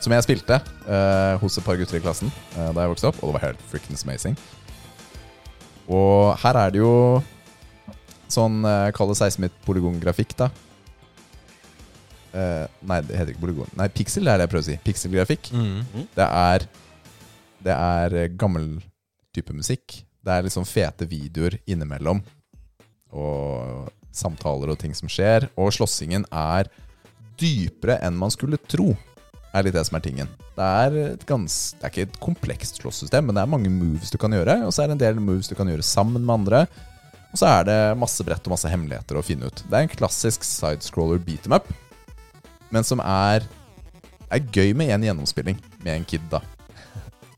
Som 0.00 0.14
jeg 0.16 0.24
spilte 0.24 0.56
eh, 0.88 1.34
hos 1.42 1.58
et 1.60 1.66
par 1.66 1.76
gutter 1.76 1.98
i 1.98 2.02
klassen 2.02 2.30
eh, 2.30 2.70
da 2.72 2.86
jeg 2.86 2.94
vokste 2.94 3.10
opp, 3.10 3.20
og 3.20 3.30
det 3.30 3.36
var 3.36 3.46
helt 3.50 3.68
frikkens 3.72 4.06
amazing. 4.06 4.38
Og 5.90 6.36
her 6.40 6.56
er 6.56 6.72
det 6.72 6.80
jo 6.80 6.94
sånn 8.30 8.60
uh, 8.62 8.92
Kall 8.94 9.10
det 9.10 9.18
16-bit 9.18 9.56
polygongrafikk, 9.66 10.36
da. 10.38 10.50
Eh, 12.30 12.66
nei, 12.86 13.00
det 13.02 13.16
heter 13.18 13.32
ikke 13.32 13.42
polygon. 13.42 13.72
Nei, 13.78 13.88
pixel 13.90 14.28
er 14.30 14.38
det 14.38 14.46
jeg 14.46 14.52
prøver 14.52 14.64
å 14.64 14.68
si. 14.68 14.76
Pixelgrafikk. 14.86 15.50
Mm. 15.50 16.06
Det 16.14 16.26
er 16.26 16.68
Det 17.60 17.74
er 17.74 18.14
eh, 18.16 18.30
gammel 18.40 18.78
type 19.34 19.52
musikk. 19.52 19.98
Det 20.24 20.32
er 20.32 20.46
liksom 20.46 20.64
fete 20.64 21.04
videoer 21.04 21.58
innimellom. 21.68 22.22
Og 23.12 23.90
samtaler 24.14 24.72
og 24.72 24.78
ting 24.80 24.94
som 24.96 25.10
skjer. 25.10 25.50
Og 25.60 25.74
slåssingen 25.74 26.24
er 26.30 26.70
dypere 27.40 27.98
enn 28.06 28.16
man 28.16 28.32
skulle 28.32 28.60
tro. 28.70 28.94
Er 29.50 29.66
litt 29.66 29.74
det 29.74 29.82
som 29.88 29.96
er 29.98 30.04
tingen. 30.04 30.28
Det 30.54 30.66
er, 30.66 30.98
gans, 31.26 31.56
det 31.78 31.86
er 31.86 31.92
ikke 31.92 32.06
et 32.06 32.20
komplekst 32.22 32.78
slåsssystem, 32.78 33.26
men 33.26 33.34
det 33.34 33.42
er 33.42 33.50
mange 33.50 33.72
moves 33.72 34.12
du 34.12 34.18
kan 34.20 34.34
gjøre. 34.34 34.60
Og 34.66 34.74
så 34.74 34.84
er 34.84 34.90
det 34.90 34.98
en 34.98 35.02
del 35.02 35.22
moves 35.24 35.50
du 35.50 35.56
kan 35.58 35.70
gjøre 35.70 35.86
sammen 35.86 36.22
med 36.22 36.36
andre. 36.36 36.64
Og 37.30 37.38
så 37.38 37.48
er 37.50 37.66
det 37.66 37.78
masse 37.98 38.26
brett 38.26 38.46
og 38.46 38.54
masse 38.54 38.70
hemmeligheter 38.70 39.18
å 39.18 39.24
finne 39.26 39.50
ut. 39.50 39.64
Det 39.66 39.74
er 39.74 39.86
en 39.86 39.92
klassisk 39.92 40.46
sidescroller 40.46 41.18
beat 41.22 41.46
em 41.46 41.56
up, 41.58 41.66
men 42.70 42.86
som 42.86 43.02
er, 43.02 43.46
er 44.30 44.48
gøy 44.54 44.74
med 44.78 44.94
en 44.94 45.06
gjennomspilling 45.08 45.58
med 45.82 45.94
en 45.96 46.06
kid, 46.06 46.26
da. 46.30 46.42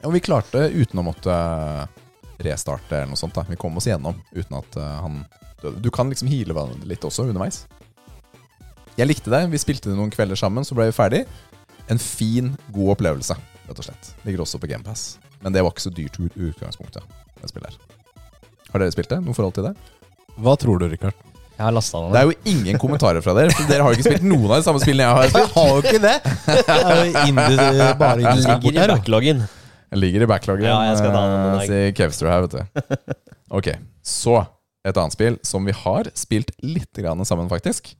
Og 0.03 0.17
vi 0.17 0.25
klarte 0.25 0.67
uten 0.73 1.01
å 1.01 1.07
måtte 1.07 1.35
restarte 2.43 2.97
eller 2.97 3.13
noe 3.13 3.21
sånt. 3.21 3.37
da 3.37 3.45
Vi 3.49 3.59
kom 3.61 3.77
oss 3.79 3.87
gjennom 3.87 4.19
uten 4.35 4.59
at 4.59 4.77
eh, 4.77 4.99
han. 5.05 5.23
Du 5.79 5.93
kan 5.95 6.11
liksom 6.11 6.29
heale 6.29 6.67
litt 6.89 7.05
også 7.07 7.29
underveis. 7.29 7.63
Jeg 8.99 9.09
likte 9.09 9.31
det. 9.33 9.45
Vi 9.53 9.61
spilte 9.63 9.93
det 9.93 9.97
noen 9.97 10.11
kvelder 10.13 10.37
sammen, 10.37 10.67
så 10.67 10.75
ble 10.77 10.89
vi 10.91 10.97
ferdig. 10.97 11.23
En 11.91 11.99
fin, 11.99 12.53
god 12.73 12.95
opplevelse, 12.97 13.37
rett 13.69 13.79
og 13.79 13.87
slett. 13.87 14.13
Ligger 14.27 14.45
også 14.45 14.61
på 14.63 14.71
GamePass. 14.71 15.19
Men 15.43 15.55
det 15.55 15.65
var 15.65 15.75
ikke 15.75 15.89
så 15.89 15.93
dyrt 15.95 16.19
i 16.23 16.29
utgangspunktet. 16.51 17.03
Det 17.43 17.51
spiller. 17.51 17.75
Har 18.73 18.81
dere 18.81 18.95
spilt 18.95 19.11
det? 19.11 19.21
Noe 19.25 19.37
forhold 19.37 19.57
til 19.59 19.67
det? 19.69 19.75
Hva 20.41 20.55
tror 20.61 20.81
du, 20.81 20.87
Rikard? 20.89 21.17
Jeg 21.53 21.67
har 21.67 21.75
lasta 21.77 21.99
Det 22.01 22.13
Det 22.15 22.21
er 22.21 22.29
jo 22.31 22.53
ingen 22.55 22.79
kommentarer 22.81 23.23
fra 23.25 23.35
dere, 23.37 23.53
for 23.55 23.69
dere 23.69 23.85
har 23.85 23.93
jo 23.93 23.99
ikke 23.99 24.09
spilt 24.09 24.25
noen 24.25 24.47
av 24.49 24.63
de 24.63 24.67
samme 24.67 24.81
spillene 24.83 25.09
jeg 25.09 25.19
har 25.19 25.33
spilt. 25.35 25.43
Jeg 25.43 25.53
har 25.59 25.69
jo 25.69 25.83
ikke 25.83 26.01
det! 26.07 26.15
Det 26.47 26.79
er 26.79 27.03
jo 27.03 27.27
indie, 27.29 27.91
bare 28.01 28.23
indie 28.23 28.47
ligger 28.47 28.73
i 28.73 28.89
backloggen. 28.95 29.45
Jeg 29.93 30.01
ligger 30.01 30.25
i 30.25 30.29
backloggen, 30.31 30.67
Ja, 30.71 30.79
jeg 30.89 30.99
skal 31.03 31.13
ta 31.13 31.23
den 31.29 31.37
en 31.43 31.59
eh, 31.59 31.67
sier 31.69 31.95
Kevster 31.99 32.31
her, 32.33 32.47
vet 32.47 32.57
du. 32.57 33.17
Ok, 33.53 33.69
så 34.01 34.39
et 34.89 34.97
annet 34.97 35.15
spill 35.15 35.37
som 35.45 35.69
vi 35.69 35.75
har 35.77 36.09
spilt 36.17 36.55
litt 36.65 36.97
grann 37.05 37.21
sammen, 37.29 37.51
faktisk. 37.53 37.93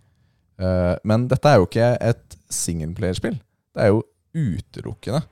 Eh, 0.57 0.95
men 1.05 1.29
dette 1.29 1.51
er 1.53 1.61
jo 1.61 1.69
ikke 1.69 1.91
et 2.01 2.39
singleplayerspill. 2.53 3.37
Det 3.73 3.85
er 3.87 3.93
jo 3.93 4.03
utelukkende 4.37 5.23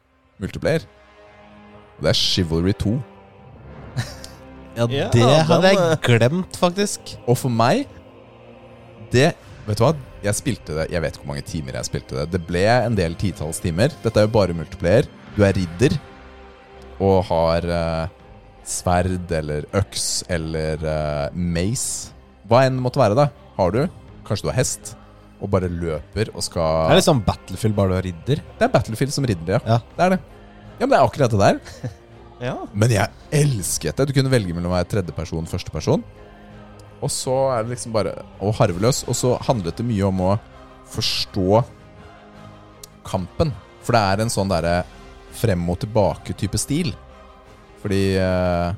multiplayer. 0.40 0.84
Og 1.98 2.04
det 2.06 2.12
er 2.14 2.18
Chivalry 2.18 2.72
2. 2.80 2.96
Ja, 4.78 4.84
Ja, 4.86 5.08
det 5.12 5.24
hadde 5.48 5.72
jeg 5.74 5.98
glemt, 6.06 6.56
faktisk. 6.56 7.16
Og 7.26 7.34
for 7.36 7.50
meg 7.52 7.88
Det 9.12 9.32
Vet 9.66 9.80
du 9.80 9.82
hva? 9.82 9.90
Jeg 10.22 10.36
spilte 10.38 10.76
det 10.76 10.84
Jeg 10.94 11.02
vet 11.02 11.16
ikke 11.16 11.24
hvor 11.24 11.32
mange 11.32 11.42
timer 11.48 11.74
jeg 11.76 11.88
spilte 11.88 12.16
det. 12.16 12.28
Det 12.32 12.40
ble 12.46 12.62
en 12.86 12.94
del 12.96 13.16
titalls 13.18 13.58
timer. 13.60 13.90
Dette 14.04 14.22
er 14.22 14.28
jo 14.28 14.32
bare 14.32 14.54
multiplayer. 14.56 15.10
Du 15.34 15.42
er 15.44 15.56
ridder 15.58 15.98
og 17.00 17.24
har 17.30 17.64
eh, 17.64 18.08
sverd 18.68 19.30
eller 19.32 19.66
øks 19.74 20.06
eller 20.30 20.82
eh, 20.84 21.34
mace. 21.34 22.14
Hva 22.48 22.62
enn 22.66 22.78
det 22.78 22.84
måtte 22.84 23.00
være, 23.02 23.16
da. 23.18 23.28
Har 23.58 23.74
du. 23.74 23.82
Kanskje 24.28 24.46
du 24.46 24.50
har 24.52 24.58
hest. 24.60 24.94
Og 25.40 25.48
bare 25.52 25.70
løper 25.72 26.30
og 26.34 26.44
skal 26.44 26.90
Det 26.90 26.96
er 26.96 27.00
litt 27.00 27.08
sånn 27.08 27.22
Battlefield, 27.24 27.76
bare 27.76 27.94
du 27.94 27.96
er 27.96 28.06
ridder. 28.10 28.42
Det 28.58 28.66
er 28.66 28.72
Battlefield 28.74 29.14
som 29.14 29.26
ridder, 29.28 29.56
ja. 29.56 29.60
Ja. 29.76 29.78
Det 29.96 30.04
er 30.06 30.14
det. 30.16 30.20
Ja, 30.76 30.84
men 30.84 30.92
det 30.92 30.98
er 31.00 31.06
akkurat 31.08 31.34
det 31.34 31.40
der. 31.46 31.90
Ja. 32.40 32.54
Men 32.72 32.88
jeg 32.88 33.12
elsket 33.36 33.98
det. 33.98 34.06
Du 34.08 34.14
kunne 34.16 34.30
velge 34.32 34.54
mellom 34.56 34.72
å 34.72 34.78
være 34.78 34.86
tredjeperson 34.88 35.44
og 35.44 35.50
førsteperson. 35.50 36.00
Og 37.04 37.10
så 37.12 37.34
er 37.52 37.66
det 37.66 37.74
liksom 37.74 37.92
bare 37.92 38.14
å 38.40 38.48
harve 38.56 38.80
løs. 38.80 39.02
Og 39.04 39.12
så 39.18 39.34
handlet 39.44 39.76
det 39.76 39.84
mye 39.84 40.06
om 40.08 40.22
å 40.24 40.30
forstå 40.88 41.60
kampen. 43.10 43.52
For 43.84 43.92
det 43.92 44.00
er 44.00 44.24
en 44.24 44.32
sånn 44.32 44.48
derre 44.48 44.78
frem 45.36 45.68
og 45.68 45.82
tilbake-type 45.84 46.56
stil. 46.60 46.94
Fordi 47.84 48.00
eh, 48.20 48.72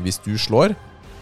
hvis 0.00 0.20
du 0.24 0.32
slår, 0.40 0.72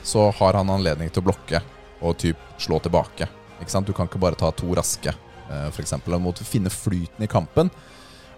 så 0.06 0.28
har 0.38 0.58
han 0.58 0.70
anledning 0.70 1.10
til 1.10 1.22
å 1.22 1.28
blokke 1.32 1.62
og 2.02 2.14
typ 2.22 2.38
slå 2.62 2.78
tilbake. 2.82 3.26
Ikke 3.62 3.72
sant? 3.74 3.88
Du 3.88 3.94
kan 3.96 4.10
ikke 4.10 4.20
bare 4.22 4.38
ta 4.38 4.50
to 4.54 4.68
raske, 4.76 5.14
f.eks. 5.14 5.74
for 5.76 5.84
eksempel. 5.84 6.18
Du 6.18 6.24
må 6.24 6.34
finne 6.42 6.72
flyten 6.72 7.24
i 7.24 7.30
kampen. 7.30 7.70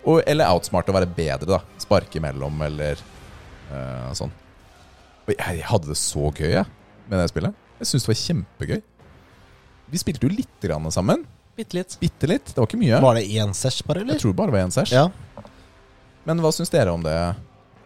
Og, 0.05 0.21
eller 0.29 0.53
outsmart 0.53 0.89
og 0.93 0.99
være 0.99 1.09
bedre, 1.17 1.49
da. 1.57 1.61
Sparke 1.81 2.21
imellom, 2.21 2.59
eller 2.67 3.01
uh, 3.71 4.11
sånn. 4.17 4.33
Og 5.25 5.33
jeg, 5.33 5.63
hadde 5.65 5.89
det 5.89 5.97
så 5.97 6.29
gøy, 6.29 6.51
jeg, 6.59 6.67
med 7.09 7.23
det 7.23 7.31
spillet. 7.33 7.63
Jeg 7.81 7.91
syns 7.91 8.05
det 8.05 8.13
var 8.13 8.21
kjempegøy. 8.21 8.83
Vi 9.95 10.01
spilte 10.01 10.29
jo 10.29 10.33
litt 10.33 10.61
grann 10.61 10.93
sammen. 10.93 11.25
Bitte 11.57 11.79
litt. 11.79 11.97
Bitte 12.01 12.29
litt. 12.29 12.53
Det 12.53 12.61
var 12.61 12.69
ikke 12.69 12.81
mye. 12.81 13.01
Var 13.01 13.19
det 13.19 13.25
én 13.39 13.57
sesh, 13.57 13.85
bare, 13.87 14.05
eller? 14.05 14.19
Jeg 14.19 14.27
tror 14.27 14.37
bare 14.37 14.53
det 14.53 14.59
var 14.59 14.67
én 14.67 14.75
sesh. 14.75 14.93
Ja. 14.93 15.09
Men 16.29 16.41
hva 16.45 16.53
syns 16.57 16.73
dere 16.73 16.93
om 16.93 17.05
det? 17.05 17.15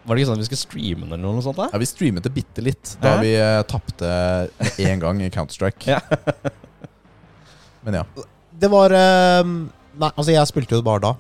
Var 0.09 0.17
det 0.17 0.23
ikke 0.23 0.31
sånn 0.31 0.39
at 0.39 0.43
vi 0.43 0.49
skulle 0.49 0.63
streame 0.63 1.05
den 1.05 1.19
eller 1.19 1.37
noe 1.37 1.45
sånt? 1.45 1.59
da? 1.59 1.69
Ja, 1.71 1.79
Vi 1.83 1.89
streamet 1.91 2.25
det 2.25 2.33
bitte 2.33 2.65
litt 2.65 2.95
da 3.03 3.19
Hæ? 3.19 3.23
vi 3.23 3.33
uh, 3.37 3.61
tapte 3.69 4.09
én 4.81 5.03
gang 5.03 5.21
i 5.23 5.31
Counter-Strike. 5.31 5.99
Ja. 5.99 6.01
Men 7.87 8.01
ja. 8.01 8.05
Det 8.59 8.71
var 8.73 8.91
eh, 8.97 9.43
Nei, 9.99 10.11
altså, 10.15 10.31
jeg 10.35 10.47
spilte 10.51 10.75
jo 10.77 10.81
det 10.83 10.87
bare 10.87 11.03
da. 11.03 11.13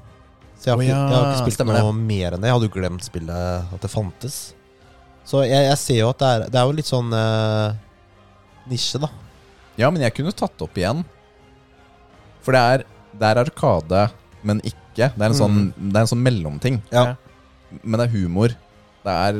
Så 0.59 0.69
jeg 0.69 0.73
har, 0.75 0.79
Å 0.79 0.85
ikke, 0.85 0.95
ja, 0.95 1.03
jeg 1.09 1.17
har 1.19 1.29
ikke 1.33 1.43
spilt 1.45 1.57
stemmer 1.59 1.79
noe 1.83 1.95
mer 1.95 2.35
enn 2.35 2.43
det. 2.43 2.49
Jeg 2.51 2.57
hadde 2.57 2.69
jo 2.69 2.75
glemt 2.75 3.05
spillet, 3.07 3.73
at 3.75 3.85
det 3.85 3.91
fantes. 3.93 4.37
Så 5.29 5.43
jeg, 5.47 5.67
jeg 5.69 5.79
ser 5.83 5.99
jo 6.03 6.09
at 6.11 6.23
det 6.23 6.29
er, 6.35 6.45
det 6.51 6.59
er 6.61 6.67
jo 6.71 6.77
litt 6.79 6.89
sånn 6.89 7.11
eh, 7.15 7.77
nisje, 8.71 9.01
da. 9.03 9.11
ja, 9.79 9.91
men 9.95 10.03
jeg 10.03 10.15
kunne 10.17 10.33
tatt 10.35 10.55
det 10.59 10.67
opp 10.67 10.79
igjen. 10.81 11.03
For 12.47 12.57
det 12.57 12.63
er, 12.75 12.85
det 13.19 13.29
er 13.33 13.41
arkade, 13.43 14.03
men 14.47 14.63
ikke. 14.67 15.11
Det 15.15 15.23
er 15.23 15.29
en 15.31 15.37
sånn, 15.39 15.59
det 15.77 15.95
er 15.95 16.07
en 16.07 16.11
sånn 16.11 16.25
mellomting. 16.25 16.81
Ja. 16.95 17.13
Men 17.83 18.01
det 18.01 18.09
er 18.09 18.15
humor. 18.17 18.55
Det 19.05 19.15
er, 19.15 19.37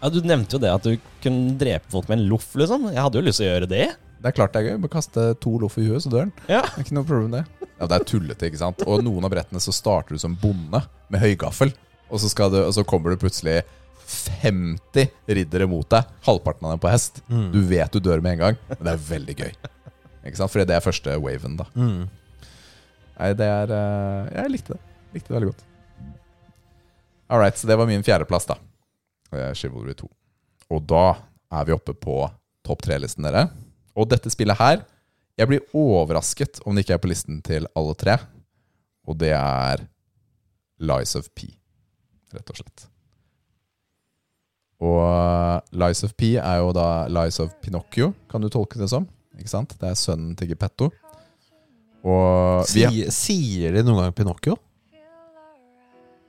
Ja, 0.00 0.08
Du 0.14 0.20
nevnte 0.24 0.56
jo 0.56 0.62
det 0.62 0.70
at 0.72 0.86
du 0.86 0.94
kunne 1.24 1.56
drepe 1.60 1.90
folk 1.92 2.08
med 2.08 2.20
en 2.20 2.28
loff, 2.30 2.48
liksom. 2.56 2.88
Jeg 2.92 3.02
hadde 3.02 3.20
jo 3.20 3.26
lyst 3.26 3.42
til 3.42 3.48
å 3.48 3.52
gjøre 3.52 3.68
det. 3.72 3.86
Det 4.22 4.30
er 4.30 4.36
klart 4.36 4.54
det 4.54 4.62
er 4.62 4.68
gøy. 4.70 4.80
Bare 4.84 4.94
kaste 4.94 5.26
to 5.42 5.56
loff 5.58 5.78
i 5.80 5.86
huet, 5.88 6.04
så 6.04 6.12
dør 6.12 6.28
den. 6.28 6.32
Ja. 6.46 6.62
Det 6.62 6.78
er 6.78 6.86
ikke 6.86 6.96
noe 6.98 7.08
problem 7.08 7.32
det. 7.34 7.44
Ja, 7.80 7.88
Det 7.90 7.96
er 7.96 8.04
tullete, 8.06 8.48
ikke 8.48 8.60
sant. 8.60 8.82
Og 8.86 9.02
noen 9.02 9.26
av 9.26 9.32
brettene 9.34 9.62
så 9.62 9.74
starter 9.74 10.14
du 10.14 10.22
som 10.22 10.36
bonde 10.38 10.82
med 11.10 11.22
høygaffel. 11.22 11.72
Og 12.12 12.20
så, 12.22 12.30
skal 12.30 12.52
du, 12.52 12.60
og 12.62 12.70
så 12.76 12.84
kommer 12.86 13.14
det 13.14 13.22
plutselig 13.22 13.62
50 14.42 15.08
riddere 15.26 15.66
mot 15.70 15.88
deg. 15.90 16.06
Halvparten 16.26 16.68
av 16.68 16.74
dem 16.76 16.82
på 16.82 16.90
hest. 16.92 17.22
Mm. 17.32 17.48
Du 17.54 17.60
vet 17.66 17.92
du 17.94 17.98
dør 18.04 18.22
med 18.22 18.36
en 18.36 18.42
gang, 18.46 18.60
men 18.70 18.82
det 18.86 18.94
er 18.94 19.06
veldig 19.08 19.36
gøy. 19.40 19.52
Ikke 20.28 20.38
sant? 20.38 20.52
Fordi 20.52 20.66
det 20.70 20.76
er 20.76 20.84
første 20.84 21.16
waven, 21.22 21.56
da. 21.58 21.66
Mm. 21.74 22.04
Nei, 23.18 23.32
det 23.38 23.48
er 23.48 23.72
eh, 23.76 24.30
Jeg 24.38 24.52
likte 24.54 24.76
det. 24.76 24.82
Likte 25.16 25.32
det 25.32 25.36
veldig 25.38 25.50
godt. 25.50 25.66
All 27.32 27.40
right, 27.40 27.56
så 27.58 27.66
det 27.70 27.78
var 27.80 27.88
min 27.88 28.04
fjerdeplass, 28.04 28.46
da. 28.50 28.58
Eh, 29.32 29.50
Chivalry 29.58 29.96
2. 29.98 30.08
Og 30.72 30.86
da 30.88 31.04
er 31.52 31.68
vi 31.68 31.74
oppe 31.74 31.94
på 31.96 32.20
topp 32.66 32.84
tre-listen, 32.86 33.24
dere. 33.26 33.48
Og 33.98 34.08
dette 34.08 34.30
spillet 34.32 34.56
her 34.58 34.82
Jeg 35.38 35.48
blir 35.48 35.66
overrasket 35.76 36.60
om 36.66 36.76
det 36.76 36.84
ikke 36.84 36.96
er 36.98 37.02
på 37.02 37.10
listen 37.10 37.40
til 37.44 37.66
alle 37.78 37.94
tre. 37.98 38.18
Og 39.08 39.16
det 39.18 39.32
er 39.32 39.86
Lies 40.82 41.14
of 41.16 41.30
P, 41.34 41.46
rett 42.34 42.50
og 42.52 42.58
slett. 42.58 42.84
Og 44.82 44.98
eh, 45.06 45.78
Lies 45.78 46.02
of 46.04 46.12
P 46.18 46.34
er 46.36 46.58
jo 46.60 46.72
da 46.76 47.06
Lies 47.10 47.38
of 47.42 47.54
Pinocchio, 47.62 48.10
kan 48.30 48.42
du 48.42 48.50
tolke 48.52 48.80
det 48.80 48.90
som. 48.92 49.06
Ikke 49.38 49.52
sant? 49.52 49.72
Det 49.80 49.88
er 49.88 49.98
sønnen 49.98 50.34
til 50.38 50.50
Geppetto. 50.52 50.90
Og 52.02 52.66
Sier, 52.68 53.08
sier 53.14 53.76
de 53.76 53.84
noen 53.86 54.02
gang 54.02 54.16
Pinocchio? 54.16 54.58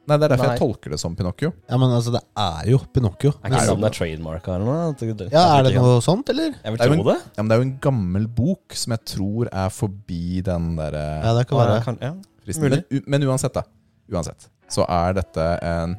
Nei, 0.05 0.17
det 0.19 0.25
er 0.25 0.31
derfor 0.33 0.47
Nei. 0.49 0.53
jeg 0.57 0.59
tolker 0.59 0.91
det 0.91 0.97
som 0.99 1.13
Pinocchio. 1.15 1.53
Ja, 1.69 1.77
men 1.79 1.89
altså, 1.95 2.11
det 2.11 2.19
er 2.35 2.65
jo 2.73 2.77
Pinocchio. 2.91 3.29
Er 3.39 3.53
ikke 3.53 3.61
sånn 3.69 3.79
det 3.79 3.87
er 3.87 3.95
trademarka 3.95 4.55
eller 4.57 4.65
noe? 4.67 4.93
Det- 4.99 5.31
Ja, 5.31 5.43
Er 5.59 5.63
det 5.63 5.75
noe 5.75 6.01
sånt, 6.03 6.27
eller? 6.29 6.51
Jeg 6.59 6.71
vil 6.73 6.77
Det 6.77 6.81
er 6.87 6.89
jo 6.91 7.03
tro 7.03 7.11
det. 7.13 7.21
Ja, 7.37 7.43
men 7.43 7.47
det 7.47 7.55
er 7.55 7.61
jo 7.63 7.67
en 7.69 7.77
gammel 7.79 8.27
bok 8.27 8.73
som 8.75 8.91
jeg 8.91 9.05
tror 9.05 9.47
er 9.53 9.69
forbi 9.69 10.41
den 10.43 10.75
derre 10.75 11.05
Ja, 11.23 11.33
det 11.37 11.47
kan 11.47 11.57
være. 11.57 11.83
kan, 11.85 11.97
ja. 12.01 12.13
fristen. 12.43 12.61
Men, 12.63 12.71
mulig. 12.71 12.83
u- 12.91 13.03
men 13.07 13.21
uansett, 13.23 13.53
da. 13.53 13.63
Uansett. 14.11 14.49
Så 14.69 14.85
er 14.89 15.13
dette 15.13 15.59
en 15.61 15.97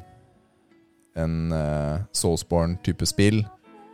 En 1.17 1.53
uh, 1.53 1.99
Soulsborne-type 2.12 3.07
spill 3.07 3.47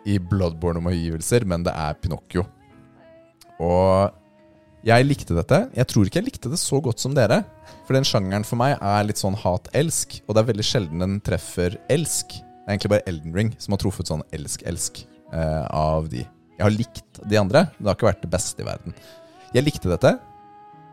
i 0.07 0.19
Bloodborne-omgivelser, 0.19 1.45
men 1.45 1.63
det 1.63 1.75
er 1.77 1.93
Pinocchio. 2.01 2.47
Og 3.61 4.11
jeg 4.87 5.07
likte 5.07 5.37
dette. 5.37 5.59
Jeg 5.77 5.89
tror 5.91 6.09
ikke 6.09 6.21
jeg 6.23 6.29
likte 6.31 6.53
det 6.53 6.61
så 6.61 6.81
godt 6.85 7.03
som 7.03 7.15
dere. 7.17 7.43
For 7.87 7.97
den 7.97 8.07
sjangeren 8.07 8.47
for 8.47 8.61
meg 8.61 8.77
er 8.79 9.07
litt 9.09 9.21
sånn 9.21 9.37
hat-elsk, 9.37 10.21
og 10.27 10.37
det 10.37 10.43
er 10.43 10.51
veldig 10.53 10.67
sjelden 10.67 11.05
den 11.05 11.19
treffer 11.27 11.77
elsk. 11.93 12.39
Det 12.39 12.69
er 12.69 12.77
egentlig 12.77 12.93
bare 12.95 13.07
Elden 13.11 13.35
Ring 13.35 13.53
som 13.59 13.75
har 13.75 13.83
truffet 13.83 14.11
sånn 14.11 14.25
elsk-elsk 14.37 15.03
eh, 15.35 15.65
av 15.75 16.09
de. 16.13 16.23
Jeg 16.57 16.65
har 16.65 16.75
likt 16.75 17.23
de 17.25 17.39
andre, 17.41 17.65
men 17.73 17.83
det 17.83 17.91
har 17.91 17.99
ikke 17.99 18.11
vært 18.11 18.25
det 18.25 18.33
beste 18.33 18.63
i 18.63 18.69
verden. 18.69 18.97
Jeg 19.57 19.67
likte 19.67 19.91
dette. 19.91 20.15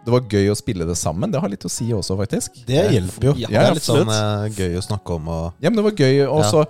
Det 0.08 0.13
var 0.13 0.28
gøy 0.32 0.50
å 0.50 0.56
spille 0.56 0.88
det 0.88 0.95
sammen. 0.95 1.32
Det 1.32 1.39
har 1.43 1.52
litt 1.52 1.65
å 1.67 1.71
si 1.71 1.89
også, 1.93 2.15
faktisk. 2.19 2.62
Det 2.67 2.86
hjelper 2.95 3.30
jo. 3.30 3.34
Ja, 3.43 3.50
det 3.52 3.63
er 3.63 3.76
litt 3.76 3.88
sånn 3.88 4.08
uh, 4.08 4.47
gøy 4.56 4.78
å 4.80 4.84
snakke 4.86 5.17
om. 5.19 5.28
Og, 5.28 5.58
Ja, 5.60 5.69
men 5.69 5.82
det 5.82 5.86
var 5.89 5.97
gøy. 6.00 6.21
Og 6.32 6.45
Ja. 6.45 6.67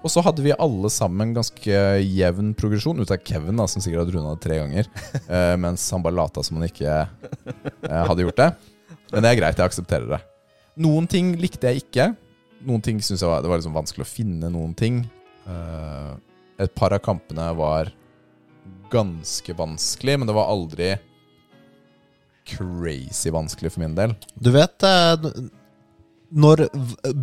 Og 0.00 0.12
så 0.12 0.22
hadde 0.24 0.44
vi 0.44 0.54
alle 0.56 0.88
sammen 0.92 1.34
ganske 1.36 1.82
jevn 2.00 2.54
progresjon, 2.56 3.02
ut 3.02 3.12
av 3.12 3.20
Kevin, 3.26 3.58
da, 3.60 3.66
som 3.68 3.82
sikkert 3.84 4.04
hadde 4.04 4.16
runda 4.16 4.32
det 4.32 4.44
tre 4.46 4.56
ganger. 4.62 4.88
Uh, 5.28 5.56
mens 5.64 5.84
han 5.92 6.04
bare 6.04 6.16
lata 6.16 6.44
som 6.46 6.58
han 6.58 6.68
ikke 6.70 6.96
uh, 7.04 8.02
hadde 8.08 8.24
gjort 8.24 8.40
det. 8.40 8.50
Men 9.12 9.24
det 9.24 9.32
er 9.32 9.40
greit, 9.42 9.60
jeg 9.60 9.72
aksepterer 9.72 10.08
det. 10.14 10.20
Noen 10.80 11.08
ting 11.10 11.34
likte 11.40 11.68
jeg 11.68 11.84
ikke. 11.84 12.10
Noen 12.64 12.84
ting 12.84 13.00
syntes 13.04 13.24
jeg 13.24 13.30
var, 13.30 13.44
det 13.44 13.52
var 13.52 13.60
liksom 13.60 13.76
vanskelig 13.76 14.06
å 14.06 14.10
finne 14.10 14.52
noen 14.52 14.72
ting. 14.78 15.02
Uh, 15.44 16.16
et 16.60 16.72
par 16.76 16.96
av 16.96 17.04
kampene 17.04 17.50
var 17.58 17.92
ganske 18.90 19.54
vanskelig, 19.56 20.16
men 20.18 20.30
det 20.30 20.36
var 20.36 20.50
aldri 20.50 20.94
crazy 22.50 23.30
vanskelig 23.30 23.74
for 23.74 23.84
min 23.84 23.94
del. 23.98 24.16
Du 24.34 24.50
vet 24.54 24.80
Når 26.32 26.60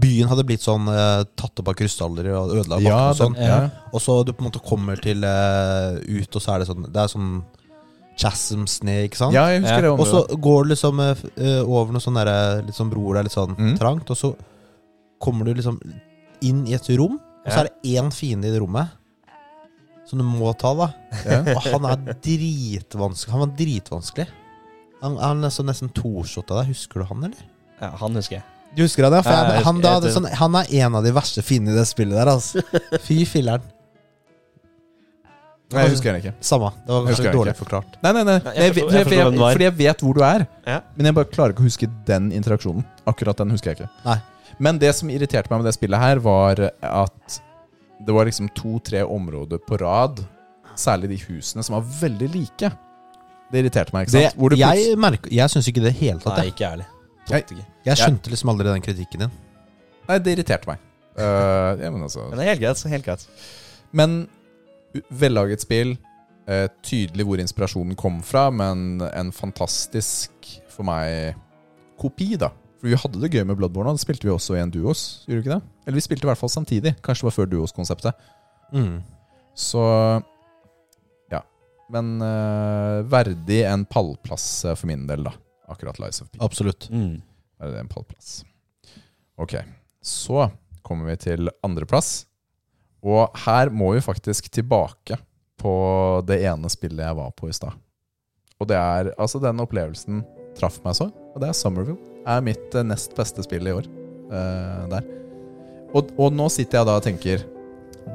byen 0.04 0.28
hadde 0.28 0.44
blitt 0.44 0.62
sånn 0.66 0.88
eh, 0.92 1.24
tatt 1.40 1.60
opp 1.62 1.70
av 1.72 1.76
krystaller 1.80 2.28
og 2.36 2.50
ødelagt 2.58 2.84
ja, 2.84 2.98
og 3.12 3.16
sånn, 3.16 3.38
ja. 3.40 3.70
og 3.94 4.02
så 4.04 4.18
du 4.28 4.34
på 4.34 4.44
en 4.44 4.50
måte 4.50 4.60
kommer 4.68 5.00
til 5.00 5.24
eh, 5.24 6.02
ut, 6.04 6.36
og 6.36 6.42
så 6.44 6.56
er 6.56 6.60
det 6.60 6.68
sånn 6.68 6.90
Det 6.92 7.00
er 7.06 7.08
sånn 7.14 7.30
chasms 8.18 8.82
ned, 8.84 9.06
ikke 9.08 9.20
sant? 9.22 9.34
ja, 9.38 9.46
jeg 9.54 9.62
husker 9.64 9.86
Ja. 9.88 9.94
det. 9.96 10.00
Og 10.02 10.08
så 10.10 10.24
går 10.42 10.64
du 10.66 10.70
liksom 10.74 11.00
eh, 11.00 11.12
f- 11.16 11.38
eh, 11.38 11.62
over 11.64 11.94
noen 11.94 12.02
sånne 12.04 12.26
derre 12.26 12.66
Litt 12.66 12.76
sånn 12.76 12.90
broer, 12.92 13.14
det 13.14 13.20
er 13.20 13.28
litt 13.30 13.38
sånn 13.38 13.56
Mm. 13.56 13.78
trangt, 13.80 14.10
og 14.12 14.18
så 14.18 14.36
kommer 15.22 15.46
du 15.46 15.54
liksom 15.54 15.80
inn 16.42 16.66
i 16.68 16.74
et 16.74 16.90
rom, 16.98 17.16
og 17.46 17.48
så 17.52 17.56
Ja. 17.56 17.60
er 17.64 17.70
det 17.70 17.96
én 17.96 18.12
fiende 18.12 18.48
i 18.48 18.52
det 18.52 18.60
rommet 18.62 18.90
som 20.08 20.20
du 20.20 20.24
må 20.26 20.52
ta, 20.58 20.74
da. 20.74 20.94
Ja. 21.26 21.40
Og 21.56 21.64
han 21.64 21.86
er 21.86 22.14
dritvanskelig. 22.24 23.32
Han 23.32 23.40
var 23.42 23.56
dritvanskelig. 23.58 24.28
Han, 25.02 25.18
han 25.18 25.44
er 25.44 25.50
så 25.50 25.64
nesten 25.68 25.90
toshot 25.92 26.50
av 26.52 26.62
deg. 26.64 26.70
Husker 26.74 27.02
du 27.02 27.06
han, 27.10 27.24
eller? 27.26 27.42
Ja, 27.82 27.90
han 28.00 28.16
husker 28.16 28.38
jeg. 28.38 28.44
Du 28.78 28.84
husker 28.86 29.08
han, 29.08 29.16
ja? 29.18 29.24
For 29.26 29.34
jeg, 29.34 29.64
han, 29.66 29.80
da, 29.82 29.96
hadde 29.98 30.12
sånn, 30.14 30.28
han 30.38 30.56
er 30.60 30.70
en 30.86 30.96
av 31.00 31.06
de 31.08 31.12
verste 31.16 31.42
fiendene 31.46 31.74
i 31.74 31.80
det 31.80 31.88
spillet 31.90 32.14
der, 32.20 32.30
altså. 32.30 32.62
Fy 33.08 33.24
filleren. 33.26 33.66
Nei, 35.68 35.82
jeg 35.84 35.92
husker 35.98 36.14
den 36.14 36.22
ikke. 36.22 36.32
Samme. 36.48 36.70
Det 36.86 36.94
var 36.96 37.08
kanskje 37.10 37.32
dårlig 37.36 37.52
ikke. 37.52 37.60
forklart. 37.60 37.96
Nei, 38.06 38.12
nei, 38.16 38.22
nei. 38.30 38.36
Jeg 38.38 38.46
forstår, 38.46 38.62
Jeg, 38.62 38.72
forstår- 38.78 39.18
jeg 39.18 39.26
forstår 39.34 39.58
fordi 39.58 39.66
jeg 39.68 39.76
vet 39.82 40.04
hvor 40.06 40.16
du 40.16 40.22
er. 40.24 40.46
Ja. 40.70 40.78
Men 40.96 41.10
jeg 41.10 41.18
bare 41.18 41.30
klarer 41.34 41.56
ikke 41.56 41.66
å 41.66 41.68
huske 41.68 41.90
den 42.08 42.30
interaksjonen. 42.38 42.86
Akkurat 43.12 43.42
den 43.42 43.52
husker 43.52 43.74
jeg 43.74 43.82
ikke. 43.82 43.90
Nei. 44.06 44.16
Men 44.64 44.80
det 44.80 44.94
som 44.96 45.10
irriterte 45.12 45.52
meg 45.52 45.60
med 45.60 45.68
det 45.68 45.76
spillet 45.76 46.00
her, 46.00 46.22
var 46.24 46.62
at 46.72 47.40
det 48.08 48.16
var 48.16 48.30
liksom 48.30 48.48
to-tre 48.56 49.02
områder 49.04 49.60
på 49.68 49.82
rad, 49.82 50.22
særlig 50.78 51.10
de 51.12 51.20
husene, 51.26 51.66
som 51.66 51.76
var 51.76 51.84
veldig 52.00 52.30
like. 52.32 52.72
Det 53.52 53.60
irriterte 53.66 53.92
meg, 53.96 54.08
ikke 54.08 54.16
Det, 54.16 54.24
sant? 54.30 54.40
Hvor 54.40 54.54
det 54.56 54.62
jeg 54.64 54.96
merker, 55.04 55.34
jeg 55.36 55.52
syns 55.52 55.68
ikke 55.68 55.84
det 55.84 55.92
i 55.92 55.92
det 55.92 56.00
hele 56.00 56.20
tatt. 56.24 56.38
Nei, 56.40 56.48
ikke 56.54 56.70
ærlig. 56.72 56.88
Jeg- 57.36 57.46
ikke. 57.52 57.66
jeg 57.86 57.98
skjønte 57.98 58.30
liksom 58.32 58.50
aldri 58.54 58.68
den 58.72 58.82
kritikken 58.86 59.20
din. 59.26 59.32
Nei, 60.08 60.18
det 60.20 60.38
irriterte 60.38 60.68
meg. 60.68 60.80
Uh, 61.18 61.74
ja, 61.82 61.90
men 61.92 62.04
altså 62.06 62.30
Men 62.30 62.38
det 62.38 62.46
er 62.46 62.52
helt 62.54 62.62
greit. 62.62 62.84
Helt 62.94 63.06
greit. 63.06 63.28
Men 63.92 64.28
vellaget 65.12 65.62
spill. 65.66 65.98
Uh, 66.48 66.68
tydelig 66.82 67.26
hvor 67.28 67.42
inspirasjonen 67.44 67.96
kom 68.00 68.22
fra, 68.24 68.46
men 68.56 69.02
en 69.12 69.32
fantastisk, 69.36 70.32
for 70.72 70.84
meg, 70.88 71.36
kopi, 72.00 72.38
da. 72.40 72.54
For 72.80 72.88
vi 72.88 72.96
hadde 73.02 73.20
det 73.20 73.32
gøy 73.34 73.44
med 73.50 73.58
Bloodborne, 73.58 73.90
og 73.92 73.98
det 73.98 74.06
spilte 74.06 74.24
vi 74.30 74.32
også 74.32 74.56
i 74.56 74.62
en 74.62 74.72
duos. 74.72 75.26
Gjorde 75.28 75.42
vi 75.42 75.44
ikke 75.50 75.58
det? 75.58 75.64
Eller 75.88 75.98
vi 75.98 76.06
spilte 76.06 76.24
i 76.24 76.30
hvert 76.30 76.40
fall 76.40 76.54
samtidig. 76.54 76.96
Kanskje 77.04 77.26
det 77.26 77.30
var 77.32 77.36
før 77.36 77.50
duos-konseptet. 77.52 78.14
Mm. 78.72 79.02
Så 79.58 79.84
ja. 81.34 81.42
Men 81.92 82.14
uh, 82.22 83.02
verdig 83.10 83.64
en 83.68 83.84
pallplass 83.90 84.62
for 84.78 84.88
min 84.88 85.04
del, 85.10 85.26
da. 85.28 85.34
Akkurat 85.68 86.00
Lies 86.00 86.22
of 86.24 86.32
P. 86.32 86.40
Absolutt. 86.44 86.90
Mm. 86.90 87.20
Er 87.60 87.74
det 87.74 87.82
en 87.82 87.92
pallplass? 87.92 88.42
Ok, 89.38 89.58
så 90.02 90.48
kommer 90.82 91.12
vi 91.12 91.18
til 91.28 91.52
andreplass. 91.66 92.26
Og 93.06 93.34
her 93.46 93.70
må 93.70 93.92
vi 93.96 94.04
faktisk 94.04 94.50
tilbake 94.54 95.20
på 95.58 95.74
det 96.28 96.40
ene 96.48 96.70
spillet 96.72 97.06
jeg 97.06 97.18
var 97.18 97.34
på 97.38 97.50
i 97.50 97.56
stad. 97.56 97.76
Og 98.58 98.70
det 98.70 98.78
er 98.78 99.12
Altså, 99.18 99.42
den 99.42 99.62
opplevelsen 99.62 100.24
traff 100.58 100.80
meg 100.86 100.98
så, 100.98 101.12
og 101.12 101.42
det 101.42 101.52
er 101.52 101.58
Summerville. 101.58 102.00
Er 102.28 102.42
mitt 102.44 102.74
eh, 102.76 102.86
nest 102.86 103.14
beste 103.16 103.44
spill 103.46 103.70
i 103.70 103.76
år. 103.76 103.86
Uh, 104.28 104.88
der. 104.92 105.06
Og, 105.96 106.10
og 106.20 106.34
nå 106.36 106.50
sitter 106.52 106.82
jeg 106.82 106.90
da 106.90 106.98
og 107.00 107.06
tenker 107.06 107.46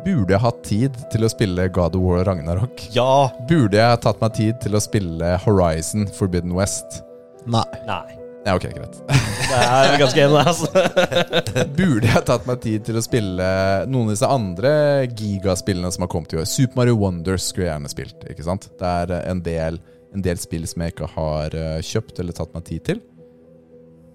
Burde 0.03 0.35
jeg 0.35 0.43
hatt 0.43 0.59
tid 0.67 0.99
til 1.13 1.25
å 1.25 1.31
spille 1.31 1.69
God 1.73 1.97
of 1.97 2.05
War 2.05 2.27
Ragnarok? 2.27 2.81
Ja! 2.97 3.31
Burde 3.49 3.79
jeg 3.79 4.03
tatt 4.03 4.21
meg 4.25 4.35
tid 4.37 4.59
til 4.65 4.77
å 4.77 4.83
spille 4.83 5.35
Horizon 5.45 6.09
Forbidden 6.17 6.55
West? 6.57 7.01
Nei. 7.47 7.65
Nei. 7.89 8.19
Ja, 8.43 8.57
ok, 8.59 8.65
greit. 8.75 8.97
Det 9.07 9.59
er 9.63 9.93
ganske 10.01 10.23
enig, 10.25 10.41
altså. 10.43 10.67
Burde 11.79 12.09
jeg 12.09 12.25
tatt 12.27 12.47
meg 12.49 12.63
tid 12.65 12.85
til 12.89 12.99
å 12.99 13.03
spille 13.05 13.47
noen 13.87 14.09
av 14.09 14.17
disse 14.17 14.31
andre 14.35 14.73
gigaspillene 15.07 15.93
som 15.95 16.03
har 16.07 16.11
kommet 16.11 16.35
i 16.35 16.41
år? 16.41 16.49
Super 16.51 16.81
Mario 16.81 16.97
Wonders 16.99 17.47
skulle 17.53 17.69
jeg 17.69 17.77
gjerne 17.77 17.93
spilt. 17.93 18.27
ikke 18.33 18.47
sant? 18.47 18.67
Det 18.81 18.89
er 18.89 19.15
eh, 19.15 19.29
en 19.31 19.43
del, 19.47 19.79
en 20.17 20.27
del 20.27 20.43
spill 20.43 20.67
som 20.71 20.83
jeg 20.83 20.97
ikke 20.97 21.11
har 21.15 21.55
eh, 21.55 21.79
kjøpt 21.87 22.19
eller 22.23 22.39
tatt 22.39 22.55
meg 22.57 22.67
tid 22.67 22.87
til. 22.91 23.03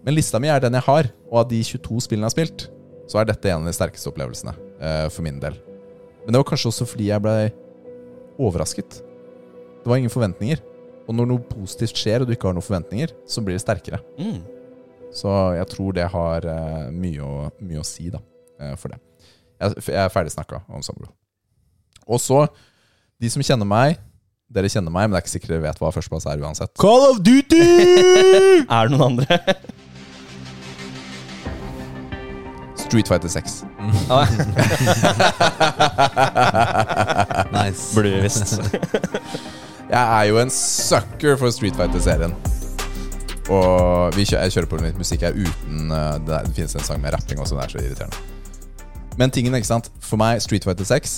Men 0.04 0.16
lista 0.16 0.42
mi 0.44 0.52
er 0.52 0.64
den 0.64 0.76
jeg 0.76 0.88
har, 0.90 1.12
og 1.32 1.40
av 1.46 1.48
de 1.54 1.62
22 1.64 2.04
spillene 2.10 2.28
jeg 2.28 2.34
har 2.34 2.36
spilt, 2.36 2.68
så 3.08 3.22
er 3.22 3.32
dette 3.32 3.52
en 3.52 3.64
av 3.64 3.72
de 3.72 3.76
sterkeste 3.76 4.12
opplevelsene 4.12 4.56
eh, 4.84 5.08
for 5.14 5.24
min 5.24 5.40
del. 5.44 5.56
Men 6.26 6.36
det 6.36 6.42
var 6.44 6.50
kanskje 6.52 6.74
også 6.74 6.90
fordi 6.92 7.08
jeg 7.14 7.24
ble 7.24 7.38
overrasket. 8.44 9.00
Det 9.80 9.88
var 9.88 10.02
ingen 10.02 10.12
forventninger. 10.12 10.60
Og 11.08 11.16
når 11.16 11.26
noe 11.30 11.40
positivt 11.48 11.98
skjer, 12.02 12.22
og 12.22 12.28
du 12.28 12.32
ikke 12.36 12.48
har 12.50 12.56
noen 12.58 12.66
forventninger, 12.66 13.10
så 13.28 13.42
blir 13.44 13.56
det 13.56 13.62
sterkere. 13.64 14.00
Mm. 14.20 14.42
Så 15.16 15.30
jeg 15.56 15.68
tror 15.72 15.92
det 15.96 16.08
har 16.12 16.48
uh, 16.48 16.92
mye, 16.92 17.22
å, 17.24 17.50
mye 17.64 17.80
å 17.82 17.88
si 17.88 18.10
da, 18.14 18.20
uh, 18.60 18.76
for 18.80 18.88
det. 18.92 19.00
Jeg, 19.58 19.68
jeg 19.88 20.04
er 20.04 20.10
ferdig 20.14 20.32
snakka 20.36 20.58
om 20.68 20.84
Sambro. 20.86 21.08
Og 22.08 22.20
så, 22.22 22.48
de 23.20 23.30
som 23.32 23.44
kjenner 23.44 23.66
meg 23.68 23.98
Dere 24.48 24.70
kjenner 24.72 24.88
meg, 24.96 25.10
men 25.10 25.12
det 25.12 25.18
er 25.20 25.24
ikke 25.26 25.34
sikkert 25.34 25.52
dere 25.52 25.66
vet 25.66 25.80
hva 25.82 25.90
førsteplass 25.92 26.24
er 26.32 26.40
uansett. 26.40 26.72
Call 26.80 27.04
of 27.10 27.18
Duty! 27.20 27.60
Er 28.72 28.88
det 28.88 28.92
noen 28.94 29.20
andre? 29.20 29.28
Street 32.80 33.12
Fighter 33.12 33.28
6. 33.28 33.68
Mm. 33.76 33.92
nice. 37.58 37.92
Burde 37.92 38.16
vi 38.16 38.24
visst. 38.24 38.56
Jeg 39.88 40.04
er 40.20 40.24
jo 40.30 40.40
en 40.42 40.50
sucker 40.52 41.38
for 41.40 41.52
Street 41.56 41.76
Fighter-serien. 41.78 42.34
Og 43.48 44.12
vi 44.18 44.26
kjø 44.28 44.42
jeg 44.44 44.52
kjører 44.58 44.68
på 44.74 44.80
litt 44.84 44.98
musikk 45.00 45.22
her 45.24 45.38
uten 45.38 45.92
eh, 45.96 46.18
det, 46.20 46.28
der- 46.28 46.48
det 46.50 46.56
finnes 46.58 46.76
en 46.76 46.84
sang 46.84 47.00
med 47.04 47.14
rapping 47.16 47.40
også, 47.40 47.56
det 47.56 47.64
er 47.64 47.74
så 47.76 47.84
irriterende. 47.84 48.18
Men 49.18 49.32
tingen, 49.34 49.56
ikke 49.56 49.70
sant. 49.70 49.88
For 50.04 50.20
meg, 50.20 50.42
Street 50.44 50.66
Fighter 50.68 50.86
6 50.86 51.14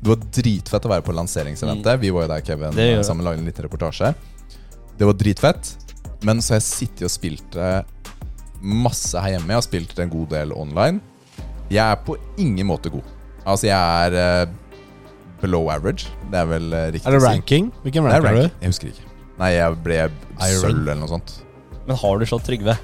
Det 0.00 0.08
var 0.12 0.20
dritfett 0.36 0.84
å 0.86 0.92
være 0.92 1.02
på 1.04 1.12
lanseringseventet. 1.16 1.98
Vi 2.00 2.10
var 2.14 2.26
jo 2.26 2.28
der, 2.34 2.44
Kevin, 2.44 2.76
Det 2.76 2.86
gjør 2.90 3.02
sammen 3.08 3.24
lagde 3.26 3.40
en 3.42 3.48
liten 3.48 3.64
reportasje. 3.66 4.12
Det 5.00 5.08
var 5.08 5.16
dritfett. 5.20 5.72
Men 6.24 6.40
så 6.44 6.54
har 6.54 6.60
jeg 6.60 6.68
sittet 6.68 7.02
og 7.08 7.12
spilt 7.12 7.50
det 7.56 7.72
masse 8.60 9.16
her 9.20 9.34
hjemme. 9.34 9.48
Jeg 9.48 9.56
har 9.56 9.64
spilt 9.66 9.98
en 10.04 10.12
god 10.12 10.28
del 10.32 10.52
online. 10.52 11.00
Jeg 11.72 11.80
er 11.84 11.96
på 12.04 12.16
ingen 12.40 12.66
måte 12.68 12.92
god. 12.92 13.04
Altså, 13.48 13.66
jeg 13.70 14.06
er 14.06 14.16
eh, 14.20 14.54
below 15.40 15.68
average. 15.72 16.08
Det 16.30 16.38
er 16.40 16.48
vel 16.50 16.72
eh, 16.76 16.86
riktig 16.96 17.08
Er 17.08 17.16
det 17.16 17.22
ranking? 17.24 17.70
Hvilken 17.84 18.04
Det 18.06 18.12
rank 18.12 18.24
er 18.24 18.28
ranking. 18.28 18.50
du? 18.50 18.64
Jeg 18.64 18.72
husker 18.74 18.90
ikke. 18.92 19.06
Nei, 19.40 19.50
jeg 19.56 19.78
ble 19.84 19.98
Iron. 20.00 20.60
sølv 20.60 20.80
eller 20.82 21.00
noe 21.00 21.08
sånt. 21.10 21.36
Men 21.86 21.96
har 22.02 22.18
du 22.20 22.26
slått 22.28 22.44
Trygve? 22.48 22.74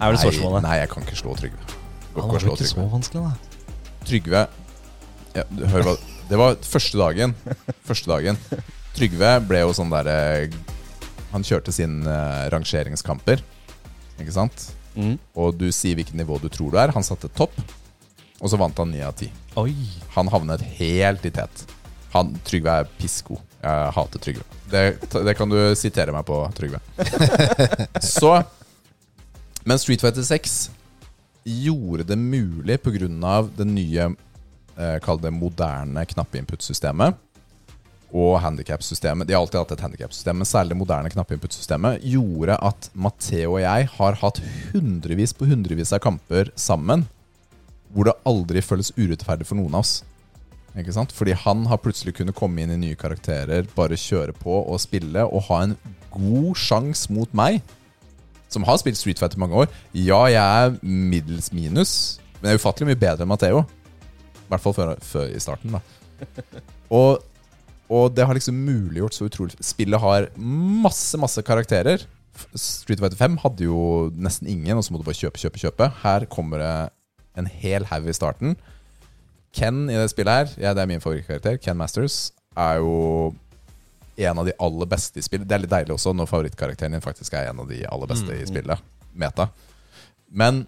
Er 0.00 0.08
vel 0.10 0.16
Nei, 0.16 0.22
spørsmålet. 0.24 0.64
nei, 0.66 0.76
jeg 0.80 0.90
kan 0.90 1.06
ikke 1.06 1.18
slå 1.20 1.36
Trygve. 1.38 1.76
Går 2.14 2.24
ikke 2.26 2.40
å 2.40 2.42
slå 2.46 2.56
ikke 2.56 2.70
så 2.72 2.86
vanskelig, 2.90 3.22
da. 3.22 3.76
Trygve 4.08 4.40
ja, 5.36 5.44
du, 5.52 5.60
Hør 5.70 5.84
hva 5.86 5.92
Det 6.30 6.38
var 6.40 6.56
første 6.66 6.98
dagen. 6.98 7.34
Første 7.86 8.10
dagen. 8.10 8.38
Trygve 8.96 9.32
ble 9.46 9.60
jo 9.62 9.72
sånn 9.76 9.92
derre 9.92 10.48
Han 11.30 11.44
kjørte 11.46 11.70
sine 11.74 12.02
uh, 12.10 12.48
rangeringskamper, 12.50 13.42
ikke 14.18 14.34
sant? 14.34 14.64
Mm. 14.96 15.14
Og 15.38 15.54
du 15.54 15.68
sier 15.70 15.94
hvilket 15.94 16.16
nivå 16.18 16.40
du 16.42 16.48
tror 16.50 16.72
du 16.74 16.78
er. 16.82 16.90
Han 16.96 17.06
satte 17.06 17.30
topp, 17.30 17.54
og 18.40 18.50
så 18.50 18.56
vant 18.60 18.78
han 18.80 18.90
ni 18.90 19.02
av 19.04 19.12
ti. 19.20 19.28
Han 20.16 20.30
havnet 20.32 20.64
helt 20.80 21.24
i 21.28 21.32
tet. 21.34 21.66
Han, 22.14 22.32
Trygve 22.46 22.80
er 22.80 22.88
pisko. 22.98 23.36
Jeg 23.60 23.92
hater 23.94 24.22
Trygve. 24.24 24.44
Det, 24.70 24.82
det 25.26 25.34
kan 25.36 25.50
du 25.50 25.58
sitere 25.78 26.14
meg 26.14 26.24
på, 26.26 26.40
Trygve. 26.56 26.80
Så 28.00 28.32
Men 29.68 29.78
Street 29.78 30.00
Fighter 30.00 30.24
6 30.24 30.70
gjorde 31.44 32.06
det 32.08 32.16
mulig 32.16 32.78
pga. 32.82 33.48
det 33.56 33.66
nye 33.66 34.06
eh, 34.76 34.96
Kall 35.04 35.20
det 35.20 35.30
moderne 35.30 36.06
knappeinput-systemet. 36.06 37.14
Og 38.10 38.40
handikap-systemet. 38.42 39.28
De 39.28 39.36
har 39.36 39.44
alltid 39.44 39.60
hatt 39.60 39.76
et 39.76 39.84
handikap-system, 39.84 40.40
men 40.40 40.48
særlig 40.48 40.72
det 40.72 40.80
moderne 40.80 41.12
knappeinput-systemet 41.12 42.00
gjorde 42.02 42.56
at 42.56 42.90
Matheo 42.92 43.52
og 43.52 43.62
jeg 43.62 43.86
har 43.92 44.18
hatt 44.24 44.40
hundrevis 44.72 45.36
på 45.36 45.46
hundrevis 45.46 45.92
av 45.94 46.02
kamper 46.02 46.50
sammen 46.58 47.04
hvor 47.94 48.06
det 48.08 48.18
aldri 48.28 48.62
føles 48.62 48.92
urettferdig 48.96 49.48
for 49.48 49.58
noen 49.58 49.74
av 49.74 49.84
oss. 49.84 50.00
Ikke 50.78 50.94
sant? 50.94 51.12
Fordi 51.14 51.34
han 51.34 51.64
har 51.70 51.80
plutselig 51.82 52.14
kunnet 52.18 52.36
komme 52.38 52.62
inn 52.62 52.74
i 52.74 52.78
nye 52.78 52.98
karakterer, 52.98 53.66
bare 53.74 53.98
kjøre 53.98 54.34
på 54.38 54.60
og 54.62 54.78
spille 54.82 55.24
og 55.26 55.46
ha 55.48 55.64
en 55.66 55.76
god 56.14 56.58
sjanse 56.58 57.10
mot 57.12 57.30
meg, 57.36 57.60
som 58.50 58.66
har 58.66 58.78
spilt 58.82 58.98
Street 58.98 59.18
Fighter 59.18 59.38
i 59.38 59.42
mange 59.44 59.58
år. 59.64 59.70
Ja, 59.94 60.22
jeg 60.30 60.42
er 60.42 60.76
middels 60.82 61.50
minus, 61.54 61.94
men 62.38 62.50
jeg 62.50 62.58
er 62.58 62.62
ufattelig 62.62 62.90
mye 62.90 63.02
bedre 63.02 63.26
enn 63.26 63.30
Matheo. 63.30 63.64
I 64.40 64.46
hvert 64.50 64.62
fall 64.64 64.74
før, 64.74 64.94
før 65.06 65.26
i 65.30 65.42
starten, 65.42 65.76
da. 65.76 65.82
Og, 66.90 67.20
og 67.86 68.08
det 68.14 68.24
har 68.26 68.34
liksom 68.34 68.56
muliggjort 68.66 69.14
så 69.14 69.28
utrolig 69.28 69.54
Spillet 69.62 70.02
har 70.02 70.24
masse, 70.36 71.14
masse 71.22 71.38
karakterer. 71.46 72.02
Street 72.58 72.98
Fighter 72.98 73.18
5 73.18 73.36
hadde 73.44 73.68
jo 73.68 74.08
nesten 74.18 74.50
ingen, 74.50 74.74
og 74.74 74.82
så 74.82 74.90
må 74.90 74.98
du 74.98 75.06
bare 75.06 75.18
kjøpe, 75.18 75.38
kjøpe, 75.38 75.62
kjøpe. 75.62 75.88
Her 76.02 76.26
kommer 76.30 76.62
det 76.62 76.74
en 77.40 77.50
hel 77.50 77.86
haug 77.90 78.08
i 78.08 78.16
starten. 78.16 78.56
Ken 79.56 79.88
i 79.90 79.96
det 79.98 80.10
spillet 80.12 80.42
her, 80.42 80.52
ja, 80.62 80.74
det 80.76 80.84
er 80.84 80.90
min 80.90 81.02
favorittkarakter, 81.02 81.58
Ken 81.62 81.78
Masters, 81.80 82.30
er 82.58 82.78
jo 82.78 83.32
en 84.20 84.38
av 84.38 84.46
de 84.46 84.54
aller 84.58 84.86
beste 84.86 85.18
i 85.18 85.24
spillet. 85.24 85.48
Det 85.48 85.56
er 85.56 85.64
litt 85.64 85.72
deilig 85.72 85.94
også 85.96 86.12
når 86.14 86.28
favorittkarakteren 86.30 86.94
din 86.96 87.04
faktisk 87.04 87.34
er 87.34 87.50
en 87.50 87.62
av 87.62 87.70
de 87.70 87.80
aller 87.88 88.10
beste 88.10 88.36
i 88.36 88.46
spillet. 88.48 88.82
Meta. 89.18 89.48
Men 90.28 90.64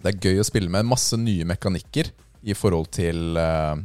det 0.00 0.12
er 0.14 0.28
gøy 0.30 0.40
å 0.40 0.46
spille 0.48 0.72
med 0.72 0.88
masse 0.88 1.18
nye 1.20 1.46
mekanikker 1.48 2.12
i 2.40 2.56
forhold 2.56 2.88
til 2.96 3.36
uh, 3.36 3.76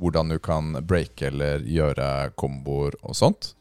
hvordan 0.00 0.32
du 0.32 0.38
kan 0.42 0.72
breake 0.82 1.28
eller 1.28 1.62
gjøre 1.62 2.32
komboer 2.40 2.96
og 3.04 3.14
sånt. 3.18 3.52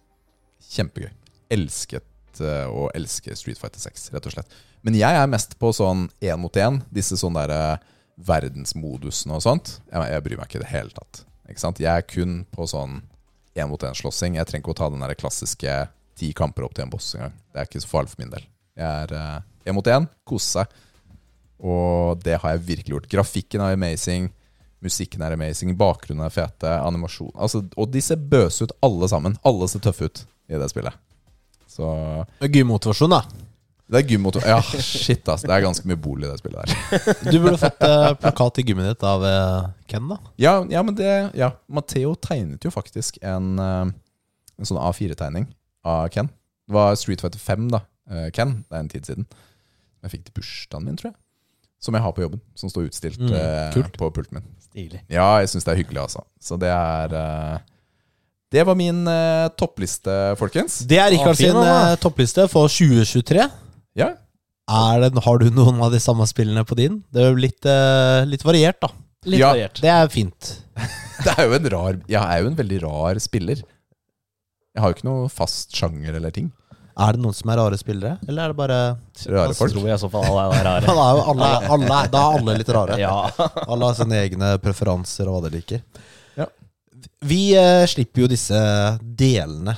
Kjempegøy. 0.71 1.11
Elsket 1.53 2.41
uh, 2.41 2.65
og 2.71 2.89
elsker 2.97 3.37
Street 3.37 3.59
Fighter 3.61 3.83
6, 3.83 4.09
rett 4.15 4.29
og 4.29 4.37
slett. 4.37 4.59
Men 4.85 4.95
jeg 4.95 5.19
er 5.19 5.31
mest 5.31 5.57
på 5.59 5.71
sånn 5.75 6.07
én 6.23 6.39
mot 6.39 6.55
én. 6.55 6.79
Disse 6.93 7.17
sånne 7.19 7.45
der 7.49 7.85
verdensmodusene 8.19 9.37
og 9.37 9.43
sånt. 9.43 9.77
Jeg, 9.91 10.11
jeg 10.13 10.25
bryr 10.25 10.39
meg 10.39 10.49
ikke 10.49 10.59
i 10.59 10.63
det 10.63 10.73
hele 10.73 10.95
tatt. 10.95 11.23
Ikke 11.49 11.63
sant? 11.63 11.79
Jeg 11.81 11.91
er 11.91 12.07
kun 12.07 12.43
på 12.53 12.67
sånn 12.69 12.99
én 13.59 13.69
mot 13.69 13.83
én-slåssing. 13.83 14.37
Jeg 14.37 14.47
trenger 14.47 14.63
ikke 14.63 14.75
å 14.75 14.79
ta 14.81 14.89
den 14.91 15.03
der 15.03 15.17
klassiske 15.19 15.77
ti 16.19 16.31
kamper 16.35 16.67
opp 16.67 16.75
til 16.75 16.85
en 16.85 16.93
boss 16.93 17.13
engang. 17.15 17.35
Det 17.51 17.61
er 17.61 17.69
ikke 17.69 17.83
så 17.83 17.91
farlig 17.91 18.13
for 18.13 18.23
min 18.23 18.33
del. 18.33 18.45
Jeg 18.79 19.07
er 19.07 19.43
én 19.67 19.75
mot 19.75 19.87
én, 19.91 20.07
kose 20.27 20.59
seg. 20.59 20.77
Og 21.59 22.19
det 22.23 22.37
har 22.39 22.55
jeg 22.55 22.67
virkelig 22.67 22.95
gjort. 22.95 23.09
Grafikken 23.11 23.63
er 23.63 23.75
amazing. 23.75 24.29
Musikken 24.83 25.23
er 25.25 25.35
amazing. 25.35 25.75
Bakgrunnen 25.79 26.23
er 26.23 26.31
fete. 26.31 26.71
Animasjon 26.79 27.33
altså, 27.35 27.65
Og 27.75 27.89
de 27.91 28.03
ser 28.03 28.21
bøse 28.31 28.63
ut, 28.63 28.75
alle 28.85 29.09
sammen. 29.11 29.35
Alle 29.47 29.67
ser 29.67 29.83
tøffe 29.83 30.07
ut 30.07 30.23
i 30.49 30.59
det 30.59 30.69
spillet. 30.71 30.95
Så 31.69 31.87
Gymmotivasjon, 32.39 33.11
da. 33.11 33.23
Det 33.89 33.97
er 34.03 34.07
gymmotor. 34.11 34.43
Ja, 34.45 34.59
shit, 34.61 35.27
ass. 35.33 35.41
Det 35.41 35.49
er 35.55 35.63
ganske 35.65 35.87
mye 35.89 35.97
bol 35.97 36.21
i 36.21 36.27
det 36.29 36.35
spillet 36.41 36.61
der. 36.69 37.15
Du 37.31 37.39
burde 37.41 37.57
fått 37.61 37.81
eh, 37.87 38.09
plakat 38.21 38.59
i 38.61 38.65
gymmet 38.67 38.85
ditt 38.91 39.05
av 39.09 39.23
eh, 39.25 39.69
Ken, 39.89 40.07
da. 40.11 40.17
Ja, 40.37 40.59
ja 40.69 40.83
men 40.85 40.93
det 40.99 41.09
Ja, 41.39 41.51
Matheo 41.67 42.11
tegnet 42.21 42.63
jo 42.67 42.71
faktisk 42.75 43.17
en, 43.25 43.55
eh, 43.59 43.89
en 44.59 44.69
sånn 44.69 44.77
A4-tegning 44.81 45.47
av 45.89 46.07
Ken. 46.13 46.29
Det 46.69 46.75
var 46.77 46.93
Street 47.01 47.21
Fighter 47.23 47.41
5, 47.41 47.69
da. 47.73 47.79
eh, 48.11 48.27
Ken. 48.35 48.59
Det 48.69 48.77
er 48.77 48.83
en 48.85 48.91
tid 48.93 49.09
siden. 49.09 49.25
Jeg 50.05 50.11
fikk 50.13 50.27
til 50.29 50.35
bursdagen 50.37 50.85
min, 50.85 50.95
tror 51.01 51.09
jeg. 51.11 51.17
Som 51.81 51.95
jeg 51.95 52.03
har 52.03 52.11
på 52.13 52.21
jobben. 52.25 52.41
Som 52.59 52.69
står 52.69 52.89
utstilt 52.91 53.17
Mm, 53.19 53.33
eh, 53.33 53.71
kult. 53.73 53.97
på 53.97 54.09
pulten 54.13 54.37
min. 54.37 54.45
Stilig. 54.69 54.99
Ja, 55.09 55.39
jeg 55.41 55.49
syns 55.49 55.65
det 55.65 55.73
er 55.73 55.79
hyggelig, 55.81 56.01
altså. 56.05 56.21
Så 56.39 56.59
det 56.61 56.69
er 56.69 57.15
eh, 57.15 57.57
Det 58.51 58.63
var 58.65 58.75
min 58.77 59.01
eh, 59.07 59.47
toppliste, 59.57 60.35
folkens. 60.37 60.79
Det 60.89 60.97
er 61.01 61.09
Rikard 61.15 61.33
Å, 61.33 61.39
fin, 61.39 61.51
sin 61.57 61.63
eh, 61.73 61.95
toppliste 62.01 62.45
for 62.51 62.67
2023. 62.69 63.47
Ja. 63.97 64.11
Er 64.69 65.01
det, 65.01 65.23
har 65.25 65.39
du 65.41 65.47
noen 65.49 65.79
av 65.81 65.91
de 65.91 65.99
samme 66.03 66.27
spillene 66.29 66.61
på 66.67 66.75
din? 66.77 66.99
Det 67.09 67.23
er 67.23 67.31
jo 67.31 67.39
litt, 67.41 67.65
eh, 67.65 68.25
litt 68.29 68.43
variert, 68.45 68.77
da. 68.83 68.91
Litt 69.25 69.39
Ja. 69.41 69.49
variert. 69.53 69.81
Det 69.81 69.89
er 69.89 70.07
fint. 70.13 70.51
Det 71.25 71.33
er 71.37 71.49
jo 71.49 71.55
en 71.57 71.65
rar 71.73 71.97
Jeg 72.07 72.21
er 72.21 72.43
jo 72.43 72.47
en 72.47 72.55
veldig 72.55 72.77
rar 72.85 73.17
spiller. 73.19 73.59
Jeg 74.75 74.79
har 74.83 74.91
jo 74.91 74.95
ikke 74.95 75.09
noe 75.09 75.27
fast 75.33 75.73
sjanger 75.75 76.15
eller 76.15 76.31
ting. 76.31 76.51
Er 76.99 77.13
det 77.15 77.21
noen 77.23 77.33
som 77.35 77.49
er 77.51 77.57
rare 77.59 77.77
spillere, 77.79 78.17
eller 78.27 78.43
er 78.43 78.47
det 78.53 78.57
bare 78.59 78.77
Rare 79.31 79.53
folk. 79.55 79.71
Tror 79.73 79.87
jeg 79.87 79.95
i 79.95 79.99
så 80.03 80.09
fall 80.11 80.25
alle 80.29 80.45
er 80.59 80.63
rare. 80.69 80.85
Da 80.85 80.93
er 80.93 81.17
jo 81.17 81.25
alle, 81.33 81.49
alle, 81.75 81.99
da 82.11 82.21
er 82.23 82.39
alle 82.39 82.55
litt 82.59 82.71
rare. 82.75 82.97
Ja. 83.03 83.13
Alle 83.67 83.85
har 83.89 83.95
sine 83.99 84.19
egne 84.21 84.53
preferanser 84.63 85.27
og 85.31 85.39
hva 85.41 85.49
de 85.49 85.57
liker. 85.57 85.81
Ja. 86.39 86.45
Vi 87.23 87.41
eh, 87.59 87.85
slipper 87.87 88.25
jo 88.25 88.31
disse 88.31 88.59
delene. 89.01 89.75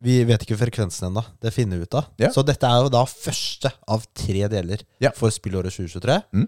Vi 0.00 0.22
vet 0.24 0.42
ikke 0.46 0.56
frekvensen 0.56 1.10
ennå. 1.10 1.22
Det 1.42 1.52
finner 1.52 1.76
vi 1.76 1.84
ut 1.84 1.94
av. 1.98 2.06
Ja. 2.20 2.30
Så 2.32 2.40
dette 2.46 2.64
er 2.68 2.86
jo 2.86 2.92
da 2.92 3.02
første 3.04 3.68
av 3.88 4.06
tre 4.16 4.46
deler 4.48 4.80
Ja. 5.02 5.10
for 5.16 5.28
spillåret 5.34 5.74
2023. 5.76 6.22
Mm. 6.32 6.46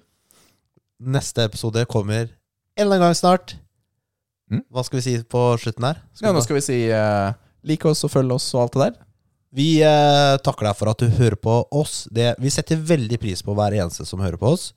Neste 1.13 1.45
episode 1.45 1.85
kommer 1.91 2.31
en 2.31 2.87
eller 2.87 2.97
annen 2.97 3.09
gang 3.11 3.19
snart. 3.19 3.57
Mm. 4.53 4.63
Hva 4.73 4.85
skal 4.87 5.01
vi 5.01 5.05
si 5.05 5.15
på 5.25 5.43
slutten 5.61 5.85
her? 5.85 6.01
Skal 6.15 6.31
Ja, 6.31 6.33
nå 6.37 6.43
skal 6.45 6.57
vi 6.57 6.65
si 6.65 6.79
uh, 6.93 7.33
like 7.65 7.89
oss 7.89 8.05
og 8.05 8.13
følg 8.15 8.33
oss 8.33 8.47
og 8.55 8.63
alt 8.65 8.77
det 8.79 8.87
der. 8.87 9.01
Vi 9.53 9.67
uh, 9.85 10.39
takker 10.41 10.71
deg 10.71 10.79
for 10.79 10.89
at 10.93 11.03
du 11.03 11.11
hører 11.13 11.37
på 11.37 11.59
oss. 11.77 12.07
Det, 12.13 12.31
vi 12.41 12.49
setter 12.53 12.81
veldig 12.81 13.19
pris 13.21 13.43
på 13.45 13.53
hver 13.57 13.77
eneste 13.77 14.07
som 14.09 14.21
hører 14.25 14.41
på 14.41 14.55
oss, 14.55 14.71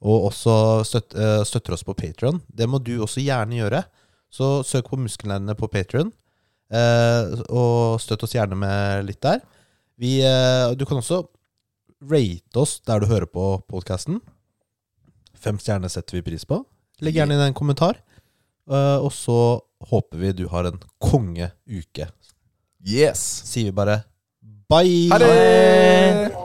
og 0.00 0.30
også 0.30 0.54
støt, 0.88 1.12
uh, 1.18 1.42
støtter 1.44 1.76
oss 1.76 1.84
på 1.84 1.92
Patrion. 1.98 2.40
Det 2.48 2.64
må 2.68 2.80
du 2.80 2.94
også 3.04 3.20
gjerne 3.20 3.60
gjøre. 3.60 3.84
Så 4.32 4.62
søk 4.64 4.88
på 4.88 4.96
Muskelnerdene 4.96 5.52
på 5.58 5.68
Patrion. 5.68 6.08
eh, 6.08 6.18
og 6.72 8.00
støtt 8.00 8.22
oss 8.24 8.32
gjerne 8.36 8.56
med 8.56 9.04
litt 9.08 9.20
der. 9.24 9.42
Vi, 10.00 10.18
eh, 10.24 10.72
du 10.74 10.86
kan 10.88 10.98
også 10.98 11.22
rate 12.10 12.58
oss 12.58 12.80
der 12.86 13.02
du 13.02 13.06
hører 13.10 13.28
på 13.30 13.56
podkasten. 13.70 14.20
Fem 15.38 15.58
stjerner 15.62 15.92
setter 15.92 16.18
vi 16.18 16.24
pris 16.26 16.46
på. 16.48 16.62
Legg 17.02 17.18
gjerne 17.18 17.36
inn 17.36 17.44
en 17.48 17.58
kommentar. 17.58 18.00
Eh, 18.70 18.98
og 18.98 19.12
så 19.14 19.60
håper 19.90 20.22
vi 20.22 20.36
du 20.42 20.46
har 20.50 20.70
en 20.70 20.80
kongeuke. 21.02 22.10
Yes! 22.82 23.22
Sier 23.46 23.70
vi 23.70 23.76
bare 23.78 24.02
bye. 24.70 25.10
Ha 25.12 25.22
det! 25.22 26.41